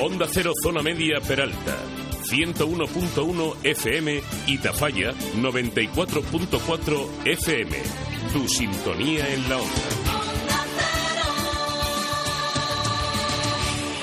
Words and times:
Onda 0.00 0.28
Cero 0.30 0.52
Zona 0.62 0.80
Media 0.80 1.18
Peralta. 1.20 1.76
101.1 2.30 3.56
FM 3.64 4.20
y 4.46 4.58
Tafalla 4.58 5.12
94.4 5.12 7.06
FM. 7.24 7.76
Tu 8.32 8.48
sintonía 8.48 9.28
en 9.34 9.48
la 9.48 9.56
onda. 9.56 9.68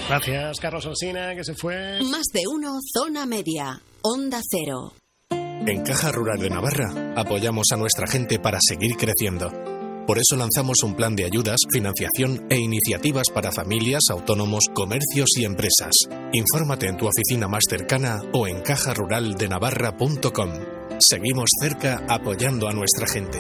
Gracias, 0.10 0.60
Carlos 0.60 0.86
Olsina, 0.86 1.34
que 1.34 1.46
se 1.46 1.56
fue. 1.56 2.02
Más 2.04 2.26
de 2.34 2.42
uno, 2.52 2.78
zona 2.94 3.26
media. 3.26 3.82
Onda 4.02 4.42
Cero. 4.50 4.94
En 5.30 5.82
Caja 5.84 6.12
Rural 6.12 6.40
de 6.40 6.50
Navarra 6.50 7.14
apoyamos 7.16 7.68
a 7.72 7.78
nuestra 7.78 8.06
gente 8.06 8.38
para 8.38 8.60
seguir 8.62 8.98
creciendo. 8.98 9.75
Por 10.06 10.20
eso 10.20 10.36
lanzamos 10.36 10.84
un 10.84 10.96
plan 10.96 11.16
de 11.16 11.26
ayudas, 11.26 11.62
financiación 11.72 12.46
e 12.50 12.58
iniciativas 12.60 13.30
para 13.34 13.52
familias, 13.52 14.04
autónomos, 14.12 14.66
comercios 14.74 15.32
y 15.38 15.46
empresas. 15.46 15.96
Infórmate 16.32 16.88
en 16.88 16.98
tu 16.98 17.08
oficina 17.08 17.48
más 17.48 17.64
cercana 17.68 18.22
o 18.32 18.48
en 18.48 18.62
cajaruraldenavarra.com. 18.62 20.52
Seguimos 21.00 21.50
cerca 21.60 22.06
apoyando 22.08 22.68
a 22.68 22.74
nuestra 22.74 23.08
gente. 23.08 23.40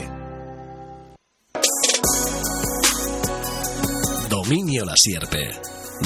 Dominio 4.30 4.86
La 4.86 4.97
Sierpe, 4.97 5.52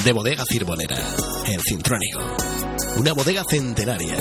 de 0.04 0.12
Bodega 0.12 0.44
Cirbonera, 0.46 0.96
en 1.46 1.60
Cintrónigo. 1.60 2.20
Una 2.96 3.12
bodega 3.12 3.44
centenaria. 3.48 4.16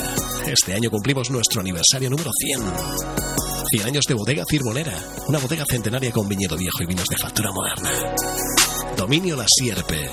Este 0.48 0.74
año 0.74 0.90
cumplimos 0.90 1.30
nuestro 1.32 1.60
aniversario 1.62 2.10
número 2.10 2.32
100. 2.34 3.39
100 3.70 3.86
años 3.86 4.06
de 4.08 4.16
bodega 4.16 4.44
Cirbonera, 4.50 4.98
una 5.28 5.38
bodega 5.38 5.64
centenaria 5.70 6.12
con 6.12 6.28
viñedo 6.28 6.58
viejo 6.58 6.82
y 6.82 6.88
vinos 6.88 7.08
de 7.08 7.18
factura 7.18 7.52
moderna. 7.52 7.92
Dominio 8.98 9.36
La 9.36 9.46
Sierpe, 9.48 10.10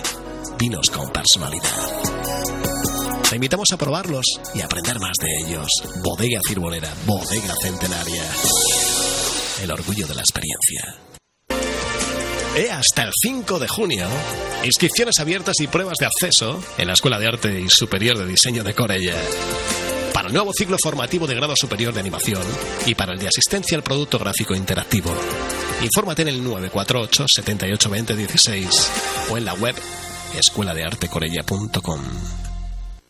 vinos 0.59 0.91
con 0.91 1.10
personalidad. 1.10 2.02
Te 3.30 3.37
invitamos 3.37 3.73
a 3.73 3.78
probarlos 3.78 4.27
y 4.55 4.61
aprender 4.61 4.98
más 5.00 5.17
de 5.20 5.28
ellos. 5.39 5.69
Bodega 6.05 6.41
Cirbonera, 6.47 6.92
bodega 7.06 7.55
centenaria. 7.62 8.25
El 9.62 9.70
orgullo 9.70 10.06
de 10.06 10.14
la 10.14 10.20
experiencia. 10.20 10.97
E 12.56 12.70
hasta 12.70 13.05
el 13.05 13.12
5 13.14 13.58
de 13.58 13.69
junio, 13.69 14.06
inscripciones 14.64 15.19
abiertas 15.19 15.61
y 15.61 15.67
pruebas 15.67 15.97
de 15.98 16.06
acceso 16.06 16.62
en 16.77 16.89
la 16.89 16.92
Escuela 16.92 17.19
de 17.19 17.27
Arte 17.27 17.61
y 17.61 17.70
Superior 17.70 18.19
de 18.19 18.27
Diseño 18.27 18.64
de 18.64 18.75
Corella 18.75 19.17
el 20.27 20.32
nuevo 20.32 20.52
ciclo 20.52 20.77
formativo 20.82 21.27
de 21.27 21.34
grado 21.34 21.55
superior 21.56 21.92
de 21.92 22.00
animación 22.00 22.42
y 22.84 22.94
para 22.94 23.12
el 23.12 23.19
de 23.19 23.28
asistencia 23.28 23.77
al 23.77 23.82
producto 23.82 24.19
gráfico 24.19 24.55
interactivo. 24.55 25.10
Infórmate 25.83 26.22
en 26.22 26.28
el 26.28 26.42
948 26.42 27.27
7820 27.28 28.16
16 28.16 28.91
o 29.30 29.36
en 29.36 29.44
la 29.44 29.55
web 29.55 29.74
escueladeartecorella.com. 30.36 32.45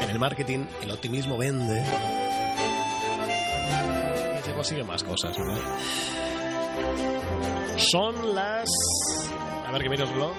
En 0.00 0.10
el 0.10 0.18
marketing, 0.20 0.66
el 0.82 0.92
optimismo 0.92 1.38
vende. 1.38 1.82
Y 4.38 4.44
se 4.44 4.52
consiguen 4.52 4.86
más 4.86 5.02
cosas, 5.02 5.36
¿verdad? 5.36 5.60
Son 7.78 8.34
las. 8.34 8.68
A 9.70 9.72
ver 9.72 9.82
que 9.84 9.88
miro 9.88 10.02
el 10.02 10.10
reloj. 10.10 10.32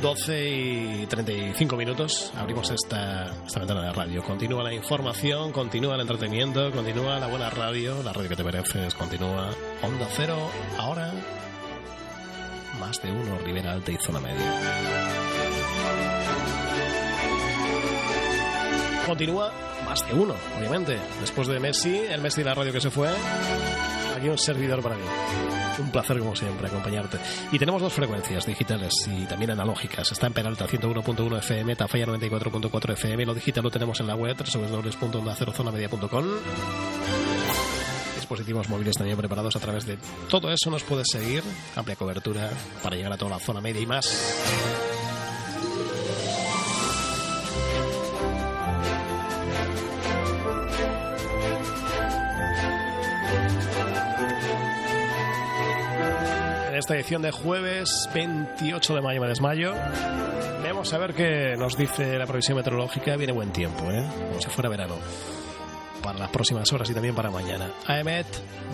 12 0.00 0.48
y 0.48 1.06
35 1.06 1.76
minutos. 1.76 2.32
Abrimos 2.36 2.70
esta, 2.70 3.32
esta 3.44 3.58
ventana 3.58 3.82
de 3.82 3.92
radio. 3.92 4.22
Continúa 4.22 4.62
la 4.62 4.72
información, 4.72 5.50
continúa 5.50 5.96
el 5.96 6.02
entretenimiento, 6.02 6.70
continúa 6.70 7.18
la 7.18 7.26
buena 7.26 7.50
radio, 7.50 8.00
la 8.04 8.12
radio 8.12 8.28
que 8.28 8.36
te 8.36 8.44
mereces, 8.44 8.94
continúa 8.94 9.50
Onda 9.82 10.06
Cero. 10.12 10.36
Ahora, 10.78 11.12
más 12.78 13.02
de 13.02 13.10
uno, 13.10 13.36
Ribera 13.38 13.72
Alta 13.72 13.90
y 13.90 13.96
Zona 13.96 14.20
Media. 14.20 14.60
Continúa 19.04 19.52
más 19.84 20.06
de 20.06 20.14
uno, 20.14 20.36
obviamente. 20.60 20.96
Después 21.20 21.48
de 21.48 21.58
Messi, 21.58 22.02
el 22.08 22.20
Messi 22.20 22.42
de 22.42 22.44
la 22.44 22.54
radio 22.54 22.72
que 22.72 22.80
se 22.80 22.90
fue, 22.90 23.08
aquí 24.16 24.28
un 24.28 24.38
servidor 24.38 24.80
para 24.80 24.94
mí. 24.94 25.02
Un 25.78 25.90
placer, 25.90 26.18
como 26.18 26.36
siempre, 26.36 26.66
acompañarte. 26.68 27.18
Y 27.50 27.58
tenemos 27.58 27.80
dos 27.80 27.92
frecuencias 27.92 28.46
digitales 28.46 28.92
y 29.06 29.24
también 29.26 29.50
analógicas. 29.52 30.12
Está 30.12 30.26
en 30.26 30.32
Peralta 30.32 30.66
101.1 30.66 31.38
FM, 31.38 31.76
Tafalla 31.76 32.06
94.4 32.06 32.92
FM. 32.92 33.26
Lo 33.26 33.34
digital 33.34 33.64
lo 33.64 33.70
tenemos 33.70 33.98
en 34.00 34.06
la 34.06 34.14
web 34.14 34.36
www.ondacerozonamedia.com. 34.36 36.24
Dispositivos 38.16 38.68
móviles 38.68 38.94
también 38.94 39.16
preparados 39.16 39.56
a 39.56 39.60
través 39.60 39.86
de 39.86 39.98
todo 40.28 40.50
eso. 40.50 40.70
Nos 40.70 40.82
puedes 40.84 41.08
seguir. 41.10 41.42
Amplia 41.76 41.96
cobertura 41.96 42.50
para 42.82 42.96
llegar 42.96 43.12
a 43.12 43.16
toda 43.16 43.32
la 43.32 43.38
zona 43.38 43.60
media 43.60 43.80
y 43.80 43.86
más. 43.86 44.06
Esta 56.82 56.96
edición 56.96 57.22
de 57.22 57.30
jueves 57.30 58.08
28 58.12 58.96
de 58.96 59.00
mayo, 59.00 59.20
me 59.20 59.28
desmayo. 59.28 59.72
Vamos 60.64 60.92
a 60.92 60.98
ver 60.98 61.14
qué 61.14 61.54
nos 61.56 61.76
dice 61.76 62.18
la 62.18 62.26
previsión 62.26 62.56
meteorológica. 62.56 63.14
Viene 63.14 63.32
buen 63.32 63.52
tiempo, 63.52 63.84
¿eh? 63.88 64.04
como 64.28 64.40
si 64.40 64.48
fuera 64.48 64.68
verano. 64.68 64.96
Para 66.02 66.18
las 66.18 66.30
próximas 66.30 66.72
horas 66.72 66.90
y 66.90 66.94
también 66.94 67.14
para 67.14 67.30
mañana. 67.30 67.70
Aemet, 67.86 68.26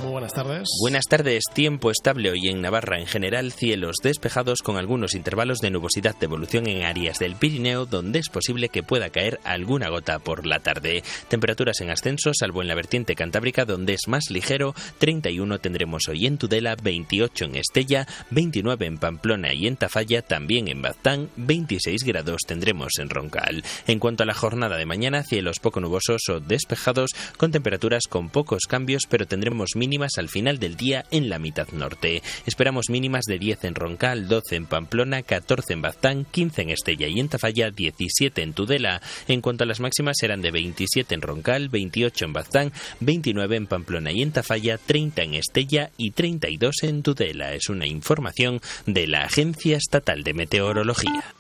muy 0.03 0.13
buenas 0.13 0.33
tardes. 0.33 0.69
Buenas 0.81 1.05
tardes. 1.05 1.45
Tiempo 1.53 1.91
estable 1.91 2.31
hoy 2.31 2.49
en 2.49 2.63
Navarra. 2.63 2.99
En 2.99 3.07
general, 3.07 3.53
cielos 3.53 3.97
despejados 4.03 4.63
con 4.63 4.77
algunos 4.77 5.15
intervalos 5.15 5.59
de 5.59 5.71
nubosidad 5.71 6.17
de 6.17 6.25
evolución 6.27 6.67
en 6.69 6.85
áreas 6.85 7.19
del 7.19 7.37
Pirineo, 7.37 7.85
donde 7.85 8.19
es 8.19 8.29
posible 8.29 8.71
que 8.71 8.83
pueda 8.83 9.11
caer 9.11 9.41
alguna 9.45 9.91
gota 9.91 10.19
por 10.21 10.47
la 10.47 10.61
tarde. 10.61 11.03
Temperaturas 11.29 11.81
en 11.81 11.91
ascenso, 11.91 12.31
salvo 12.33 12.63
en 12.63 12.69
la 12.69 12.75
vertiente 12.75 13.15
cantábrica, 13.15 13.65
donde 13.65 13.95
es 13.95 14.09
más 14.09 14.31
ligero. 14.31 14.75
31 14.99 15.59
tendremos 15.59 16.09
hoy 16.09 16.27
en 16.27 16.39
Tudela, 16.39 16.77
28 16.83 17.45
en 17.45 17.57
Estella, 17.57 18.07
29 18.31 18.87
en 18.87 18.99
Pamplona 18.99 19.53
y 19.53 19.67
en 19.67 19.77
Tafalla, 19.77 20.23
también 20.23 20.69
en 20.69 20.81
Baztán, 20.81 21.29
26 21.37 22.05
grados 22.05 22.43
tendremos 22.47 22.93
en 22.99 23.11
Roncal. 23.11 23.63
En 23.87 23.99
cuanto 23.99 24.23
a 24.23 24.27
la 24.27 24.35
jornada 24.35 24.77
de 24.77 24.87
mañana, 24.87 25.23
cielos 25.23 25.59
poco 25.61 25.81
nubosos 25.81 26.23
o 26.31 26.41
despejados 26.41 27.11
con 27.37 27.53
temperaturas 27.53 28.07
con 28.09 28.29
pocos 28.29 28.65
cambios, 28.69 29.03
pero 29.09 29.27
tendremos 29.27 29.71
mínimas 29.77 30.19
al 30.19 30.29
final 30.29 30.59
del 30.59 30.77
día 30.77 31.05
en 31.11 31.29
la 31.29 31.39
mitad 31.39 31.69
norte. 31.73 32.23
Esperamos 32.47 32.91
mínimas 32.91 33.25
de 33.27 33.39
10 33.39 33.65
en 33.65 33.75
Roncal, 33.75 34.29
12 34.29 34.57
en 34.57 34.67
Pamplona, 34.67 35.23
14 35.23 35.73
en 35.73 35.83
Baztán, 35.83 36.25
15 36.25 36.63
en 36.63 36.71
Estella 36.71 37.09
y 37.09 37.21
en 37.21 37.29
Tafalla, 37.29 37.71
17 37.71 38.43
en 38.43 38.53
Tudela. 38.53 39.01
En 39.27 39.41
cuanto 39.41 39.65
a 39.65 39.67
las 39.67 39.81
máximas 39.81 40.17
serán 40.19 40.43
de 40.43 40.51
27 40.51 41.15
en 41.15 41.23
Roncal, 41.23 41.69
28 41.69 42.25
en 42.25 42.33
Baztán, 42.33 42.73
29 43.01 43.57
en 43.57 43.67
Pamplona 43.67 44.13
y 44.13 44.23
en 44.23 44.33
Tafalla, 44.33 44.79
30 44.79 45.23
en 45.23 45.35
Estella 45.35 45.91
y 45.97 46.11
32 46.13 46.83
en 46.83 47.03
Tudela. 47.03 47.55
Es 47.55 47.69
una 47.69 47.87
información 47.87 48.61
de 48.87 49.07
la 49.07 49.23
Agencia 49.23 49.77
Estatal 49.77 50.23
de 50.23 50.35
Meteorología. 50.35 51.35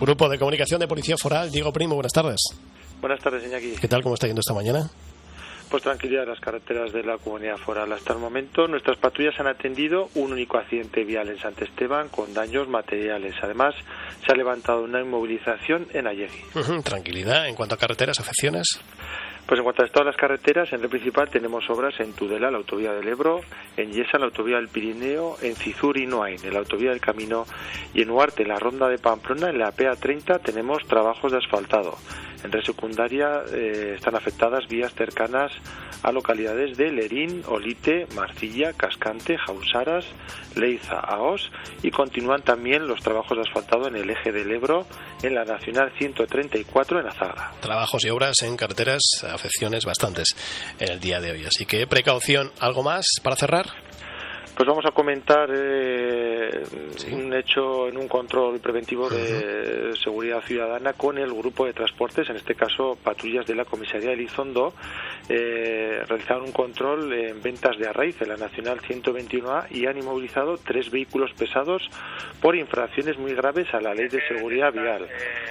Grupo 0.00 0.28
de 0.28 0.38
Comunicación 0.38 0.80
de 0.80 0.88
Policía 0.88 1.16
Foral, 1.16 1.50
Diego 1.50 1.72
Primo, 1.72 1.94
buenas 1.94 2.12
tardes. 2.12 2.40
Buenas 3.00 3.20
tardes, 3.20 3.44
Iñaki. 3.44 3.76
¿Qué 3.80 3.88
tal? 3.88 4.02
¿Cómo 4.02 4.14
está 4.14 4.26
yendo 4.26 4.40
esta 4.40 4.52
mañana? 4.54 4.90
Pues 5.70 5.82
tranquilidad 5.82 6.22
en 6.22 6.30
las 6.30 6.38
carreteras 6.40 6.92
de 6.92 7.02
la 7.02 7.18
comunidad 7.18 7.56
foral. 7.56 7.92
Hasta 7.92 8.12
el 8.12 8.20
momento 8.20 8.68
nuestras 8.68 8.98
patrullas 8.98 9.34
han 9.40 9.48
atendido 9.48 10.10
un 10.14 10.32
único 10.32 10.58
accidente 10.58 11.02
vial 11.02 11.28
en 11.28 11.38
Sant 11.38 11.60
Esteban 11.60 12.08
con 12.08 12.32
daños 12.34 12.68
materiales. 12.68 13.34
Además, 13.42 13.74
se 14.24 14.32
ha 14.32 14.36
levantado 14.36 14.82
una 14.84 15.00
inmovilización 15.00 15.88
en 15.92 16.06
Ayegui. 16.06 16.82
tranquilidad. 16.84 17.48
En 17.48 17.54
cuanto 17.56 17.74
a 17.74 17.78
carreteras, 17.78 18.20
afecciones. 18.20 18.78
Pues 19.46 19.58
en 19.58 19.64
cuanto 19.64 19.84
a 19.84 19.86
todas 19.86 20.06
las 20.06 20.16
carreteras, 20.16 20.72
en 20.72 20.82
el 20.82 20.88
principal 20.88 21.28
tenemos 21.28 21.70
obras 21.70 21.94
en 22.00 22.12
Tudela, 22.14 22.50
la 22.50 22.58
autovía 22.58 22.92
del 22.92 23.06
Ebro, 23.06 23.42
en 23.76 23.92
Yesa, 23.92 24.18
la 24.18 24.24
autovía 24.24 24.56
del 24.56 24.66
Pirineo, 24.66 25.36
en 25.40 25.54
Cizur 25.54 25.96
y 25.96 26.06
Noain, 26.06 26.44
en 26.44 26.52
la 26.52 26.58
autovía 26.58 26.90
del 26.90 27.00
Camino, 27.00 27.46
y 27.94 28.02
en 28.02 28.10
Huarte, 28.10 28.42
en 28.42 28.48
la 28.48 28.58
ronda 28.58 28.88
de 28.88 28.98
Pamplona, 28.98 29.50
en 29.50 29.58
la 29.58 29.72
PA30, 29.72 30.40
tenemos 30.42 30.84
trabajos 30.88 31.30
de 31.30 31.38
asfaltado. 31.38 31.96
En 32.46 32.52
red 32.52 32.62
secundaria 32.62 33.42
eh, 33.52 33.94
están 33.96 34.14
afectadas 34.14 34.68
vías 34.68 34.94
cercanas 34.94 35.50
a 36.04 36.12
localidades 36.12 36.76
de 36.76 36.92
Lerín, 36.92 37.42
Olite, 37.48 38.06
Marcilla, 38.14 38.72
Cascante, 38.72 39.36
Jausaras, 39.36 40.04
Leiza, 40.54 41.00
Aos 41.00 41.50
y 41.82 41.90
continúan 41.90 42.42
también 42.42 42.86
los 42.86 43.00
trabajos 43.00 43.36
de 43.36 43.42
asfaltado 43.42 43.88
en 43.88 43.96
el 43.96 44.08
eje 44.08 44.30
del 44.30 44.52
Ebro, 44.52 44.86
en 45.24 45.34
la 45.34 45.44
Nacional 45.44 45.90
134 45.98 47.00
en 47.00 47.08
Azagra. 47.08 47.50
Trabajos 47.60 48.04
y 48.04 48.10
obras 48.10 48.36
en 48.42 48.56
carreteras, 48.56 49.02
afecciones 49.28 49.84
bastantes 49.84 50.36
en 50.78 50.92
el 50.92 51.00
día 51.00 51.20
de 51.20 51.32
hoy. 51.32 51.44
Así 51.46 51.66
que 51.66 51.88
precaución. 51.88 52.52
¿Algo 52.60 52.84
más 52.84 53.06
para 53.24 53.34
cerrar? 53.34 53.85
Pues 54.56 54.66
vamos 54.66 54.86
a 54.86 54.90
comentar 54.90 55.50
eh, 55.52 56.64
un 57.12 57.34
hecho 57.34 57.88
en 57.88 57.98
un 57.98 58.08
control 58.08 58.58
preventivo 58.58 59.06
de 59.10 59.92
seguridad 60.02 60.40
ciudadana 60.40 60.94
con 60.94 61.18
el 61.18 61.30
grupo 61.34 61.66
de 61.66 61.74
transportes, 61.74 62.30
en 62.30 62.36
este 62.36 62.54
caso 62.54 62.96
patrullas 63.04 63.44
de 63.44 63.54
la 63.54 63.66
comisaría 63.66 64.08
de 64.08 64.14
Elizondo, 64.14 64.72
eh, 65.28 66.04
realizaron 66.06 66.44
un 66.44 66.52
control 66.52 67.12
en 67.12 67.42
ventas 67.42 67.76
de 67.78 67.88
arraiz 67.88 68.20
en 68.22 68.28
la 68.28 68.36
Nacional 68.36 68.80
121A 68.80 69.66
y 69.70 69.86
han 69.86 69.98
inmovilizado 69.98 70.56
tres 70.56 70.90
vehículos 70.90 71.32
pesados 71.32 71.82
por 72.40 72.54
infracciones 72.54 73.18
muy 73.18 73.34
graves 73.34 73.72
a 73.74 73.80
la 73.80 73.94
ley 73.94 74.08
de 74.08 74.26
seguridad 74.28 74.72
vial. 74.72 75.08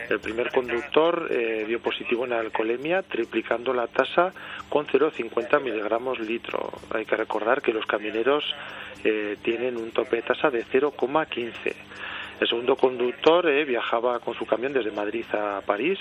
El 0.09 0.19
primer 0.19 0.51
conductor 0.51 1.27
eh, 1.29 1.65
dio 1.67 1.79
positivo 1.79 2.25
en 2.25 2.33
alcoholemia, 2.33 3.01
triplicando 3.01 3.73
la 3.73 3.87
tasa 3.87 4.31
con 4.69 4.87
0,50 4.87 5.61
miligramos 5.61 6.19
litro. 6.19 6.71
Hay 6.91 7.05
que 7.05 7.17
recordar 7.17 7.61
que 7.61 7.73
los 7.73 7.85
camioneros 7.85 8.43
eh, 9.03 9.37
tienen 9.41 9.77
un 9.77 9.91
tope 9.91 10.17
de 10.17 10.21
tasa 10.21 10.49
de 10.49 10.65
0,15. 10.65 11.73
El 12.39 12.47
segundo 12.49 12.75
conductor 12.75 13.47
eh, 13.47 13.63
viajaba 13.63 14.19
con 14.19 14.33
su 14.35 14.45
camión 14.45 14.73
desde 14.73 14.91
Madrid 14.91 15.25
a 15.33 15.61
París, 15.65 15.97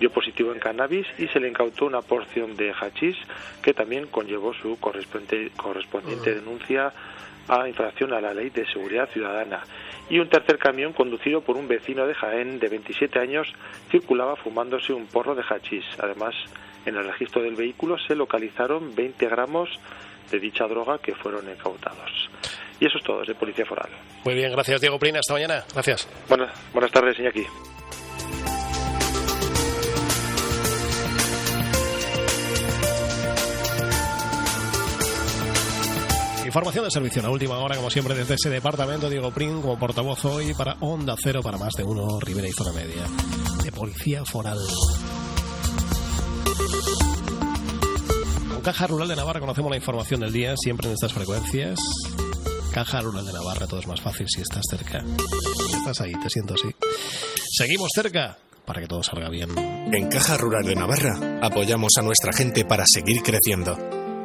dio 0.00 0.10
positivo 0.10 0.52
en 0.52 0.58
cannabis 0.58 1.06
y 1.18 1.28
se 1.28 1.38
le 1.38 1.48
incautó 1.48 1.86
una 1.86 2.02
porción 2.02 2.56
de 2.56 2.72
hachís 2.72 3.16
que 3.62 3.72
también 3.72 4.06
conllevó 4.08 4.52
su 4.54 4.78
correspondiente, 4.80 5.52
correspondiente 5.56 6.34
denuncia 6.34 6.92
a 7.48 7.68
infracción 7.68 8.12
a 8.12 8.20
la 8.20 8.34
ley 8.34 8.50
de 8.50 8.66
seguridad 8.66 9.08
ciudadana. 9.10 9.62
Y 10.10 10.18
un 10.18 10.28
tercer 10.28 10.58
camión 10.58 10.92
conducido 10.92 11.40
por 11.40 11.56
un 11.56 11.68
vecino 11.68 12.06
de 12.06 12.14
Jaén 12.14 12.58
de 12.58 12.68
27 12.68 13.18
años 13.20 13.52
circulaba 13.90 14.34
fumándose 14.34 14.92
un 14.92 15.06
porro 15.06 15.34
de 15.36 15.44
hachís. 15.48 15.84
Además, 16.00 16.34
en 16.84 16.96
el 16.96 17.04
registro 17.04 17.42
del 17.42 17.54
vehículo 17.54 17.98
se 17.98 18.14
localizaron 18.14 18.94
20 18.94 19.28
gramos 19.28 19.68
de 20.30 20.40
dicha 20.40 20.66
droga 20.66 20.98
que 20.98 21.14
fueron 21.14 21.48
incautados. 21.48 22.30
Y 22.80 22.86
eso 22.86 22.98
es 22.98 23.04
todo, 23.04 23.22
de 23.22 23.34
Policía 23.34 23.64
Foral. 23.64 23.90
Muy 24.24 24.34
bien, 24.34 24.52
gracias 24.52 24.80
Diego 24.80 24.98
Prina, 24.98 25.20
hasta 25.20 25.32
mañana. 25.32 25.64
Gracias. 25.72 26.08
Buenas, 26.28 26.50
buenas 26.72 26.90
tardes, 26.92 27.18
Iñaki. 27.18 27.46
Información 36.44 36.84
de 36.84 36.90
servicio, 36.90 37.20
la 37.20 37.28
última 37.28 37.58
hora, 37.58 37.76
como 37.76 37.90
siempre, 37.90 38.14
desde 38.14 38.34
ese 38.34 38.48
departamento, 38.48 39.10
Diego 39.10 39.30
Prin, 39.30 39.60
como 39.60 39.78
portavoz 39.78 40.24
hoy 40.24 40.54
para 40.54 40.74
Onda 40.80 41.14
Cero, 41.22 41.40
para 41.42 41.58
más 41.58 41.74
de 41.74 41.82
uno, 41.82 42.18
Rivera 42.18 42.48
y 42.48 42.52
Zona 42.52 42.72
Media, 42.72 43.02
de 43.62 43.72
Policía 43.72 44.24
Foral. 44.24 44.58
Caja 48.62 48.86
Rural 48.86 49.08
de 49.08 49.16
Navarra 49.16 49.40
conocemos 49.40 49.70
la 49.70 49.76
información 49.76 50.20
del 50.20 50.32
día, 50.32 50.54
siempre 50.56 50.86
en 50.86 50.94
estas 50.94 51.12
frecuencias. 51.12 51.78
Caja 52.76 53.00
Rural 53.00 53.24
de 53.24 53.32
Navarra, 53.32 53.66
todo 53.66 53.80
es 53.80 53.86
más 53.86 54.02
fácil 54.02 54.26
si 54.28 54.42
estás 54.42 54.60
cerca. 54.68 55.02
estás 55.78 55.98
ahí, 56.02 56.12
te 56.12 56.28
siento 56.28 56.52
así. 56.52 56.68
Seguimos 57.56 57.88
cerca 57.94 58.36
para 58.66 58.82
que 58.82 58.86
todo 58.86 59.02
salga 59.02 59.30
bien. 59.30 59.48
En 59.56 60.08
Caja 60.10 60.36
Rural 60.36 60.66
de 60.66 60.74
Navarra 60.74 61.38
apoyamos 61.40 61.96
a 61.96 62.02
nuestra 62.02 62.34
gente 62.34 62.66
para 62.66 62.86
seguir 62.86 63.22
creciendo. 63.22 63.78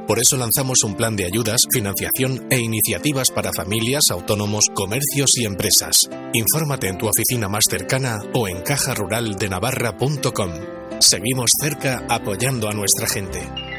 Por 0.06 0.20
eso 0.20 0.36
lanzamos 0.36 0.84
un 0.84 0.96
plan 0.96 1.16
de 1.16 1.28
ayudas, 1.28 1.66
financiación 1.72 2.46
e 2.50 2.60
iniciativas 2.60 3.32
para 3.32 3.54
familias, 3.54 4.12
autónomos, 4.12 4.66
comercios 4.74 5.38
y 5.38 5.46
empresas. 5.46 6.10
Infórmate 6.34 6.90
en 6.90 6.98
tu 6.98 7.08
oficina 7.08 7.48
más 7.48 7.68
cercana 7.70 8.20
o 8.34 8.50
en 8.50 8.62
cajaruraldenavarra.com. 8.64 10.52
Seguimos 11.00 11.52
cerca 11.58 12.04
apoyando 12.10 12.68
a 12.68 12.74
nuestra 12.74 13.08
gente. 13.08 13.71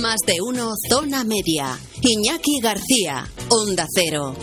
Más 0.00 0.20
de 0.26 0.40
uno, 0.40 0.72
zona 0.88 1.24
media. 1.24 1.78
Iñaki 2.00 2.58
García, 2.60 3.28
Onda 3.50 3.86
Cero. 3.94 4.34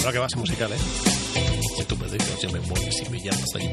Ahora 0.00 0.12
que 0.12 0.18
base 0.18 0.36
musical, 0.36 0.72
¿eh? 0.72 0.76
Si 1.78 1.84
tú 1.84 1.96
me 1.96 2.04
dices, 2.08 2.40
yo 2.42 2.50
me 2.50 2.60
mueves 2.60 3.02
y 3.06 3.10
me 3.10 3.20
llamas 3.20 3.54
ahí. 3.54 3.70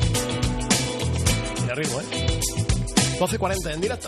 De 1.67 1.75
ritmo, 1.75 1.99
¿eh? 1.99 2.39
12.40 3.19 3.73
en 3.73 3.81
directo. 3.81 4.07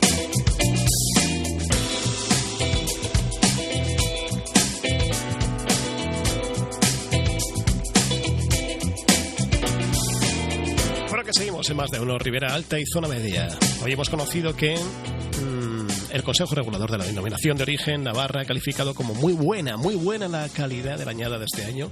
Seguimos 11.34 11.70
en 11.70 11.78
más 11.78 11.90
de 11.92 12.00
uno, 12.00 12.18
Ribera 12.18 12.54
Alta 12.54 12.80
y 12.80 12.86
Zona 12.86 13.08
Media. 13.08 13.48
Hoy 13.84 13.94
hemos 13.94 14.10
conocido 14.10 14.56
que 14.56 14.76
mm, 14.76 16.14
el 16.14 16.24
Consejo 16.24 16.56
Regulador 16.56 16.92
de 16.92 16.98
la 16.98 17.06
Denominación 17.06 17.58
de 17.58 17.64
Origen 17.64 18.04
Navarra 18.04 18.42
ha 18.42 18.46
calificado 18.46 18.94
como 18.94 19.14
muy 19.14 19.34
buena, 19.34 19.78
muy 19.78 19.96
buena 19.96 20.28
la 20.28 20.50
calidad 20.50 20.98
de 20.98 21.06
la 21.06 21.12
añada 21.12 21.38
de 21.38 21.46
este 21.46 21.64
año 21.66 21.92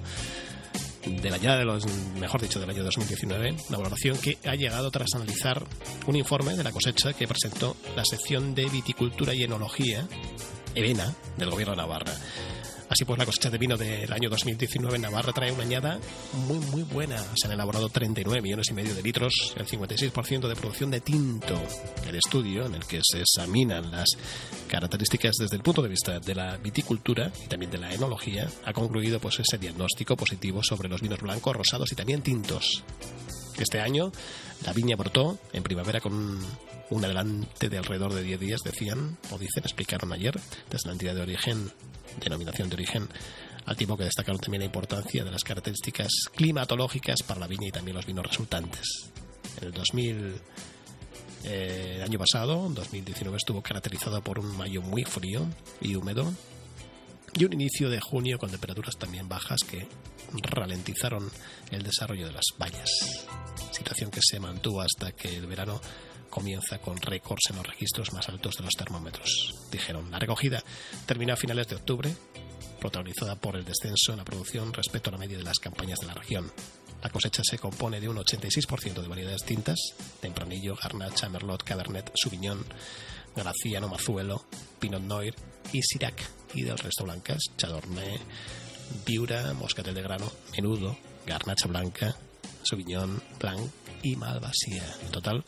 de 1.06 1.30
la 1.30 1.38
añada 1.38 1.58
de 1.58 1.66
los, 1.66 1.86
mejor 2.20 2.42
dicho, 2.42 2.60
del 2.60 2.70
año 2.70 2.84
2019, 2.84 3.56
la 3.70 3.78
valoración 3.78 4.18
que 4.18 4.38
ha 4.46 4.56
llegado 4.56 4.92
tras 4.92 5.14
analizar 5.16 5.64
un 6.06 6.16
informe 6.16 6.56
de 6.56 6.64
la 6.64 6.72
cosecha 6.72 7.14
que 7.14 7.28
presentó 7.28 7.76
la 7.96 8.04
sección 8.04 8.54
de 8.54 8.66
viticultura 8.66 9.34
y 9.34 9.44
enología, 9.44 10.08
EVENA, 10.76 11.16
del 11.38 11.50
Gobierno 11.50 11.74
de 11.74 11.78
Navarra. 11.78 12.14
Así 12.90 13.06
pues, 13.06 13.20
la 13.20 13.26
cosecha 13.26 13.52
de 13.52 13.60
vino 13.60 13.78
del 13.78 14.12
año 14.12 14.30
2019 14.30 14.96
en 14.96 15.04
Navarra 15.04 15.32
trae 15.32 15.52
una 15.52 15.62
añada 15.62 16.00
muy, 16.48 16.58
muy 16.58 16.82
buena. 16.82 17.24
Se 17.36 17.46
han 17.46 17.54
elaborado 17.54 17.88
39 17.88 18.42
millones 18.42 18.68
y 18.72 18.74
medio 18.74 18.96
de 18.96 19.04
litros, 19.04 19.54
el 19.56 19.68
56% 19.68 20.48
de 20.48 20.56
producción 20.56 20.90
de 20.90 21.00
tinto. 21.00 21.62
El 22.08 22.16
estudio, 22.16 22.66
en 22.66 22.74
el 22.74 22.86
que 22.86 23.00
se 23.04 23.22
examinan 23.22 23.92
las 23.92 24.08
características 24.68 25.36
desde 25.40 25.56
el 25.56 25.62
punto 25.62 25.84
de 25.84 25.90
vista 25.90 26.20
de 26.20 26.34
la 26.34 26.58
viticultura 26.58 27.32
y 27.46 27.48
también 27.48 27.72
de 27.72 27.78
la 27.78 27.94
enología, 27.94 28.50
ha 28.66 28.74
concluido 28.74 29.20
pues, 29.20 29.40
ese 29.40 29.60
diagnóstico 29.60 30.18
positivo 30.18 30.64
sobre 30.64 30.90
los 30.90 31.02
vinos 31.02 31.20
blancos, 31.20 31.56
rosados 31.56 31.92
y 31.92 31.96
también 31.96 32.24
tintos. 32.24 32.84
Este 33.60 33.82
año, 33.82 34.12
la 34.66 34.74
viña 34.74 34.96
brotó 34.96 35.38
en 35.54 35.62
primavera 35.62 36.00
con 36.00 36.40
un 36.90 37.06
adelante 37.06 37.70
de 37.70 37.78
alrededor 37.78 38.14
de 38.14 38.24
10 38.24 38.40
días, 38.40 38.62
decían, 38.64 39.18
o 39.32 39.38
dicen, 39.38 39.64
explicaron 39.64 40.12
ayer, 40.12 40.40
desde 40.72 40.88
la 40.88 40.94
entidad 40.94 41.14
de 41.14 41.22
origen 41.22 41.72
denominación 42.20 42.70
de 42.70 42.76
origen, 42.76 43.08
al 43.66 43.76
tiempo 43.76 43.98
que 43.98 44.06
destacaron 44.06 44.40
también 44.40 44.62
la 44.62 44.66
importancia 44.66 45.24
de 45.24 45.32
las 45.32 45.44
características 45.44 46.12
climatológicas 46.36 47.24
para 47.24 47.40
la 47.40 47.48
viña 47.48 47.68
y 47.68 47.72
también 47.72 47.96
los 47.96 48.06
vinos 48.06 48.26
resultantes. 48.26 49.10
En 49.58 49.68
el 49.68 49.72
2000 49.74 50.42
Eh, 51.44 51.94
el 51.98 52.04
año 52.04 52.20
pasado, 52.20 52.68
2019, 52.70 53.38
estuvo 53.38 53.62
caracterizado 53.62 54.22
por 54.22 54.40
un 54.40 54.58
mayo 54.58 54.82
muy 54.82 55.04
frío 55.04 55.48
y 55.80 55.96
húmedo 55.96 56.32
y 57.34 57.46
un 57.46 57.54
inicio 57.54 57.90
de 57.90 58.02
junio 58.02 58.38
con 58.38 58.50
temperaturas 58.50 58.98
también 58.98 59.30
bajas 59.30 59.60
que 59.70 59.88
ralentizaron 60.34 61.30
el 61.72 61.84
desarrollo 61.84 62.28
de 62.28 62.34
las 62.34 62.46
vallas. 62.60 62.90
Situación 63.72 64.12
que 64.12 64.20
se 64.22 64.40
mantuvo 64.40 64.82
hasta 64.82 65.12
que 65.14 65.38
el 65.38 65.48
verano 65.48 65.80
comienza 66.30 66.80
con 66.80 66.98
récords 66.98 67.50
en 67.50 67.58
los 67.58 67.68
registros 67.68 68.14
más 68.14 68.30
altos 68.30 68.56
de 68.58 68.64
los 68.64 68.74
termómetros. 68.76 69.56
Dijeron, 69.72 70.12
la 70.12 70.20
recogida 70.20 70.64
terminó 71.06 71.34
a 71.34 71.38
finales 71.38 71.68
de 71.68 71.76
octubre, 71.76 72.16
protagonizada 72.80 73.36
por 73.36 73.56
el 73.56 73.66
descenso 73.66 74.12
en 74.12 74.18
la 74.18 74.26
producción 74.26 74.74
respecto 74.74 75.10
a 75.10 75.14
la 75.14 75.20
media 75.20 75.38
de 75.38 75.44
las 75.44 75.60
campañas 75.60 76.00
de 76.00 76.08
la 76.08 76.14
región. 76.14 76.52
La 77.02 77.10
cosecha 77.10 77.44
se 77.44 77.58
compone 77.58 78.00
de 78.00 78.10
un 78.10 78.18
86% 78.18 79.02
de 79.02 79.08
variedades 79.08 79.44
tintas, 79.44 79.78
tempranillo, 80.20 80.76
garnacha, 80.76 81.30
merlot, 81.30 81.64
cabernet, 81.64 82.12
sauvignon, 82.16 82.64
graciano, 83.36 83.88
mazuelo, 83.88 84.46
pinot 84.80 85.02
noir 85.02 85.34
y 85.72 85.82
sirac, 85.82 86.22
y 86.54 86.64
del 86.64 86.78
resto 86.78 87.04
blancas, 87.04 87.42
chardonnay, 87.58 88.20
viura, 89.06 89.54
moscatel 89.54 89.96
de 89.96 90.02
grano, 90.02 90.32
menudo, 90.52 90.98
garnacha 91.26 91.68
blanca, 91.68 92.16
sauvignon 92.64 93.22
blanc 93.40 93.72
y 94.04 94.16
malvasía. 94.16 94.84
En 95.02 95.12
total, 95.12 95.46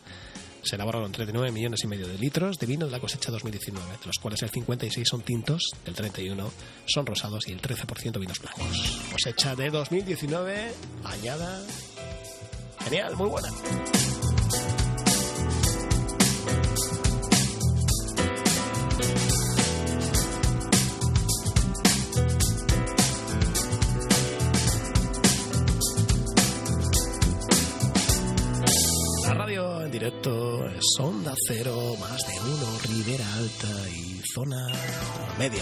se 0.63 0.75
elaboraron 0.75 1.11
39 1.11 1.51
millones 1.51 1.83
y 1.83 1.87
medio 1.87 2.07
de 2.07 2.17
litros 2.17 2.57
de 2.59 2.67
vino 2.67 2.85
de 2.85 2.91
la 2.91 2.99
cosecha 2.99 3.31
2019, 3.31 3.85
de 3.85 4.05
los 4.05 4.17
cuales 4.17 4.41
el 4.43 4.49
56 4.49 5.07
son 5.07 5.21
tintos, 5.21 5.71
el 5.85 5.93
31 5.93 6.51
son 6.85 7.05
rosados 7.05 7.47
y 7.47 7.51
el 7.51 7.61
13% 7.61 8.19
vinos 8.19 8.39
blancos. 8.39 9.01
Cosecha 9.11 9.55
de 9.55 9.69
2019, 9.69 10.71
añada. 11.03 11.65
Genial, 12.83 13.15
muy 13.15 13.29
buena. 13.29 13.49
Directo 30.01 30.67
es 30.67 30.99
Onda 30.99 31.35
Cero, 31.47 31.95
más 31.99 32.25
de 32.25 32.33
uno, 32.39 32.79
Ribera 32.89 33.23
Alta 33.35 33.89
y 33.91 34.19
zona 34.33 34.67
media. 35.37 35.61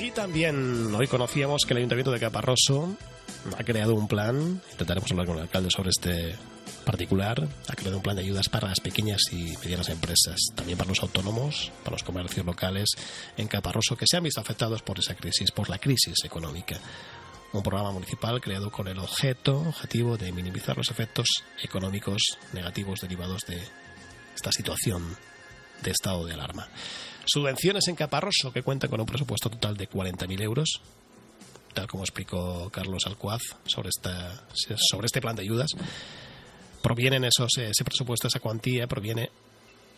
Y 0.00 0.10
también 0.12 0.94
hoy 0.94 1.08
conocíamos 1.08 1.64
que 1.66 1.74
el 1.74 1.78
Ayuntamiento 1.78 2.12
de 2.12 2.20
Caparroso 2.20 2.96
ha 3.58 3.64
creado 3.64 3.96
un 3.96 4.06
plan, 4.06 4.62
intentaremos 4.70 5.10
hablar 5.10 5.26
con 5.26 5.36
el 5.38 5.42
alcalde 5.42 5.70
sobre 5.70 5.90
este 5.90 6.36
particular 6.86 7.46
ha 7.68 7.74
creado 7.74 7.96
un 7.96 8.02
plan 8.02 8.16
de 8.16 8.22
ayudas 8.22 8.48
para 8.48 8.68
las 8.68 8.80
pequeñas 8.80 9.20
y 9.32 9.56
medianas 9.58 9.88
empresas, 9.88 10.36
también 10.54 10.78
para 10.78 10.88
los 10.88 11.02
autónomos, 11.02 11.72
para 11.82 11.96
los 11.96 12.04
comercios 12.04 12.46
locales 12.46 12.90
en 13.36 13.48
Caparroso 13.48 13.96
que 13.96 14.06
se 14.08 14.16
han 14.16 14.22
visto 14.22 14.40
afectados 14.40 14.82
por 14.82 14.98
esa 14.98 15.16
crisis, 15.16 15.50
por 15.50 15.68
la 15.68 15.78
crisis 15.78 16.24
económica. 16.24 16.78
Un 17.52 17.62
programa 17.62 17.90
municipal 17.90 18.40
creado 18.40 18.70
con 18.70 18.86
el 18.86 18.98
objeto, 18.98 19.58
objetivo 19.58 20.16
de 20.16 20.30
minimizar 20.32 20.76
los 20.76 20.90
efectos 20.90 21.26
económicos 21.62 22.22
negativos 22.52 23.00
derivados 23.00 23.42
de 23.48 23.60
esta 24.34 24.52
situación 24.52 25.16
de 25.82 25.90
estado 25.90 26.24
de 26.24 26.34
alarma. 26.34 26.68
Subvenciones 27.26 27.88
en 27.88 27.96
Caparroso 27.96 28.52
que 28.52 28.62
cuentan 28.62 28.90
con 28.90 29.00
un 29.00 29.06
presupuesto 29.06 29.50
total 29.50 29.76
de 29.76 29.90
40.000 29.90 30.40
euros, 30.40 30.80
tal 31.74 31.88
como 31.88 32.04
explicó 32.04 32.70
Carlos 32.70 33.06
Alcuaz 33.06 33.42
sobre, 33.66 33.88
esta, 33.88 34.44
sobre 34.54 35.06
este 35.06 35.20
plan 35.20 35.34
de 35.34 35.42
ayudas 35.42 35.72
provienen 36.86 37.24
esos, 37.24 37.50
ese 37.58 37.82
presupuesto, 37.82 38.28
esa 38.28 38.38
cuantía, 38.38 38.86
proviene 38.86 39.28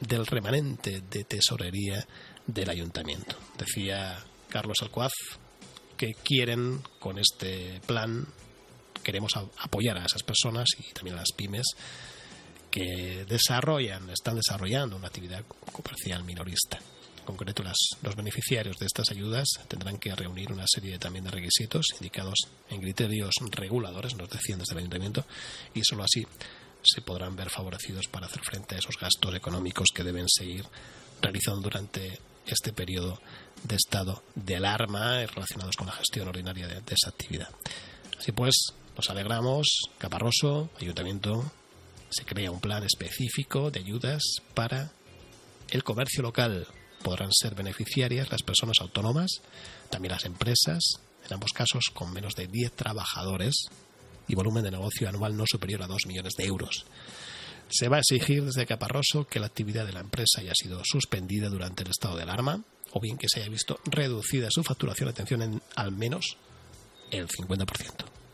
del 0.00 0.26
remanente 0.26 1.02
de 1.02 1.25
tesorería 1.25 2.02
del 2.47 2.71
ayuntamiento. 2.71 3.37
Decía 3.59 4.18
Carlos 4.49 4.78
Alcuaz 4.80 5.12
que 5.99 6.14
quieren 6.14 6.80
con 6.99 7.18
este 7.18 7.83
plan, 7.87 8.26
queremos 9.02 9.33
apoyar 9.37 9.99
a 9.99 10.07
esas 10.07 10.23
personas 10.23 10.66
y 10.78 10.95
también 10.95 11.16
a 11.16 11.21
las 11.21 11.33
pymes 11.37 11.66
que 12.71 13.26
desarrollan, 13.28 14.09
están 14.09 14.37
desarrollando 14.37 14.97
una 14.97 15.09
actividad 15.09 15.45
comercial 15.71 16.25
minorista. 16.25 16.78
En 17.18 17.26
concreto, 17.26 17.62
los 18.00 18.16
beneficiarios 18.16 18.78
de 18.78 18.87
estas 18.87 19.11
ayudas 19.11 19.47
tendrán 19.68 19.99
que 19.99 20.14
reunir 20.14 20.50
una 20.50 20.64
serie 20.66 20.99
también 20.99 21.26
de 21.26 21.33
requisitos 21.33 21.85
indicados 21.99 22.38
en 22.71 22.80
criterios 22.80 23.35
reguladores, 23.50 24.14
nos 24.16 24.30
decían 24.30 24.61
desde 24.61 24.73
el 24.73 24.78
ayuntamiento, 24.78 25.26
y 25.75 25.83
solo 25.85 26.04
así 26.04 26.26
se 26.92 27.02
podrán 27.02 27.37
ver 27.37 27.50
favorecidos 27.50 28.09
para 28.09 28.26
hacer 28.26 28.42
frente 28.42 28.75
a 28.75 28.78
esos 28.78 28.99
gastos 28.99 29.35
económicos 29.35 29.88
que 29.95 30.04
deben 30.04 30.28
seguir 30.28 30.64
realizando 31.21 31.62
durante 31.62 32.21
este 32.47 32.73
periodo 32.73 33.21
de 33.62 33.76
estado 33.76 34.23
de 34.35 34.57
alarma 34.57 35.25
relacionados 35.26 35.76
con 35.76 35.87
la 35.87 35.92
gestión 35.92 36.28
ordinaria 36.28 36.66
de, 36.66 36.83
esa 36.95 37.11
actividad. 37.11 37.49
Así 38.18 38.33
pues, 38.33 38.73
nos 38.97 39.11
alegramos, 39.11 39.68
Caparroso, 39.99 40.71
Ayuntamiento, 40.80 41.50
se 42.11 42.25
crea 42.25 42.50
un 42.50 42.61
plan 42.61 42.83
específico 42.85 43.71
de 43.71 43.80
ayudas 43.80 44.23
para 44.54 44.90
el 45.71 45.85
comercio 45.85 46.23
local. 46.23 46.66
Podrán 47.02 47.30
ser 47.33 47.54
beneficiarias 47.54 48.30
las 48.30 48.42
personas 48.42 48.80
autónomas, 48.80 49.30
también 49.90 50.12
las 50.12 50.25
empresas, 50.25 51.00
en 51.26 51.35
ambos 51.35 51.52
casos 51.52 51.85
con 51.92 52.12
menos 52.12 52.35
de 52.35 52.47
10 52.47 52.73
trabajadores, 52.73 53.66
y 54.28 54.35
volumen 54.35 54.62
de 54.62 54.70
negocio 54.70 55.08
anual 55.08 55.37
no 55.37 55.44
superior 55.47 55.82
a 55.82 55.87
2 55.87 56.06
millones 56.06 56.35
de 56.37 56.44
euros. 56.44 56.87
Se 57.70 57.88
va 57.88 57.97
a 57.97 58.00
exigir 58.00 58.44
desde 58.44 58.66
Caparroso 58.66 59.26
que 59.26 59.40
la 59.40 59.47
actividad 59.47 59.87
de 59.87 59.92
la 59.92 60.00
empresa 60.00 60.40
haya 60.40 60.52
sido 60.54 60.82
suspendida 60.85 61.49
durante 61.49 61.82
el 61.82 61.90
estado 61.90 62.16
de 62.16 62.23
alarma 62.23 62.62
o 62.92 63.00
bien 63.00 63.18
que 63.18 63.28
se 63.28 63.40
haya 63.40 63.50
visto 63.50 63.78
reducida 63.85 64.49
su 64.50 64.62
facturación, 64.62 65.08
atención, 65.08 65.42
en 65.42 65.62
al 65.76 65.92
menos 65.92 66.37
el 67.11 67.28
50%. 67.28 67.66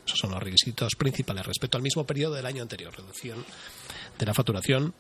Esos 0.07 0.19
son 0.19 0.31
los 0.31 0.43
requisitos 0.43 0.95
principales 0.97 1.47
respecto 1.47 1.77
al 1.77 1.83
mismo 1.83 2.05
periodo 2.05 2.35
del 2.35 2.47
año 2.47 2.63
anterior. 2.63 2.95
Reducción 2.95 3.45
de 4.19 4.27
la 4.27 4.35
facturación 4.35 4.95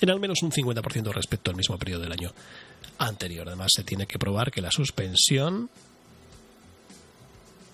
en 0.00 0.10
al 0.10 0.20
menos 0.20 0.42
un 0.42 0.50
50% 0.50 1.12
respecto 1.12 1.50
al 1.50 1.56
mismo 1.56 1.78
periodo 1.78 2.02
del 2.02 2.12
año 2.12 2.32
anterior. 2.98 3.48
Además, 3.48 3.70
se 3.74 3.84
tiene 3.84 4.06
que 4.06 4.18
probar 4.18 4.50
que 4.50 4.62
la 4.62 4.70
suspensión 4.70 5.70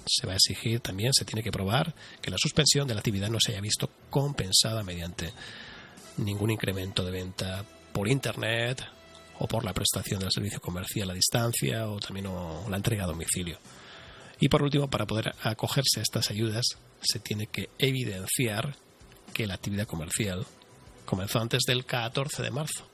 se 0.06 0.26
va 0.26 0.34
a 0.34 0.36
exigir 0.36 0.80
también, 0.80 1.12
se 1.12 1.24
tiene 1.24 1.42
que 1.42 1.50
probar 1.50 1.94
que 2.20 2.30
la 2.30 2.38
suspensión 2.38 2.86
de 2.86 2.94
la 2.94 3.00
actividad 3.00 3.28
no 3.28 3.40
se 3.40 3.52
haya 3.52 3.60
visto 3.60 3.90
compensada 4.10 4.82
mediante 4.82 5.32
ningún 6.18 6.50
incremento 6.50 7.04
de 7.04 7.10
venta 7.10 7.64
por 7.92 8.08
Internet 8.08 8.82
o 9.38 9.46
por 9.46 9.64
la 9.64 9.74
prestación 9.74 10.20
del 10.20 10.32
servicio 10.32 10.60
comercial 10.60 11.10
a 11.10 11.14
distancia 11.14 11.88
o 11.88 11.98
también 11.98 12.28
la 12.68 12.76
entrega 12.76 13.04
a 13.04 13.08
domicilio. 13.08 13.58
Y 14.38 14.48
por 14.48 14.62
último, 14.62 14.88
para 14.88 15.06
poder 15.06 15.34
acogerse 15.42 16.00
a 16.00 16.02
estas 16.02 16.30
ayudas, 16.30 16.64
se 17.00 17.18
tiene 17.18 17.46
que 17.46 17.70
evidenciar 17.78 18.76
que 19.32 19.46
la 19.46 19.54
actividad 19.54 19.86
comercial 19.86 20.46
comenzó 21.04 21.40
antes 21.40 21.62
del 21.66 21.84
14 21.84 22.42
de 22.42 22.50
marzo. 22.50 22.86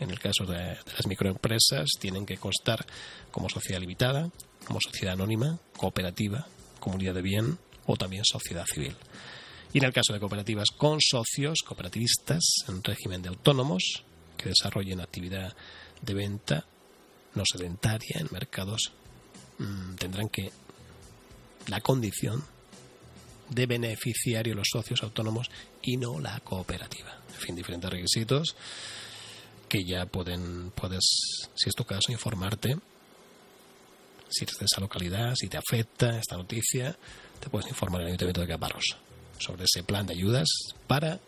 En 0.00 0.10
el 0.10 0.18
caso 0.18 0.44
de, 0.44 0.76
las 0.96 1.06
microempresas, 1.06 1.88
tienen 2.00 2.26
que 2.26 2.36
constar 2.36 2.84
como 3.30 3.48
sociedad 3.48 3.80
limitada, 3.80 4.30
como 4.64 4.80
sociedad 4.80 5.14
anónima, 5.14 5.58
cooperativa, 5.76 6.46
comunidad 6.80 7.14
de 7.14 7.22
bien 7.22 7.58
o 7.86 7.96
también 7.96 8.24
sociedad 8.24 8.66
civil. 8.66 8.96
Y 9.72 9.78
en 9.78 9.84
el 9.84 9.92
caso 9.92 10.12
de 10.12 10.20
cooperativas 10.20 10.70
con 10.76 11.00
socios, 11.00 11.60
cooperativistas 11.66 12.64
en 12.68 12.82
régimen 12.82 13.22
de 13.22 13.28
autónomos 13.28 14.04
que 14.36 14.48
desarrollen 14.48 15.00
actividad 15.00 15.54
de 16.02 16.14
venta 16.14 16.66
no 17.34 17.42
sedentaria 17.44 18.20
en 18.20 18.28
mercados, 18.30 18.92
mm, 19.58 19.94
tendrán 19.94 20.28
que 20.28 20.52
la 21.66 21.80
condición 21.80 22.44
de 23.50 23.66
beneficiario 23.66 24.54
los 24.54 24.68
socios 24.72 25.02
autónomos 25.02 25.50
y 25.82 25.96
no 25.96 26.18
la 26.18 26.40
cooperativa. 26.40 27.18
En 27.34 27.40
fin, 27.40 27.56
diferentes 27.56 27.90
requisitos 27.90 28.56
que 29.74 29.84
ya 29.84 30.06
pueden, 30.06 30.70
puedes, 30.70 31.02
si 31.56 31.68
es 31.68 31.74
tu 31.74 31.84
caso, 31.84 32.12
informarte 32.12 32.76
si 34.28 34.44
eres 34.44 34.56
de 34.58 34.66
esa 34.66 34.80
localidad, 34.80 35.34
si 35.34 35.48
te 35.48 35.56
afecta 35.56 36.16
esta 36.16 36.36
noticia, 36.36 36.96
te 37.40 37.50
puedes 37.50 37.68
informar 37.68 38.02
en 38.02 38.06
el 38.06 38.12
Ayuntamiento 38.12 38.40
de 38.42 38.46
Caparros 38.46 38.96
sobre 39.38 39.64
ese 39.64 39.82
plan 39.82 40.06
de 40.06 40.12
ayudas 40.12 40.48
para 40.86 41.18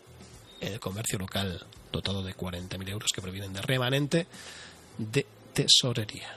el 0.61 0.79
comercio 0.79 1.19
local 1.19 1.65
dotado 1.91 2.23
de 2.23 2.33
40.000 2.33 2.89
euros 2.89 3.11
que 3.13 3.21
provienen 3.21 3.51
de 3.51 3.61
remanente 3.61 4.27
de 4.97 5.25
tesorería. 5.53 6.29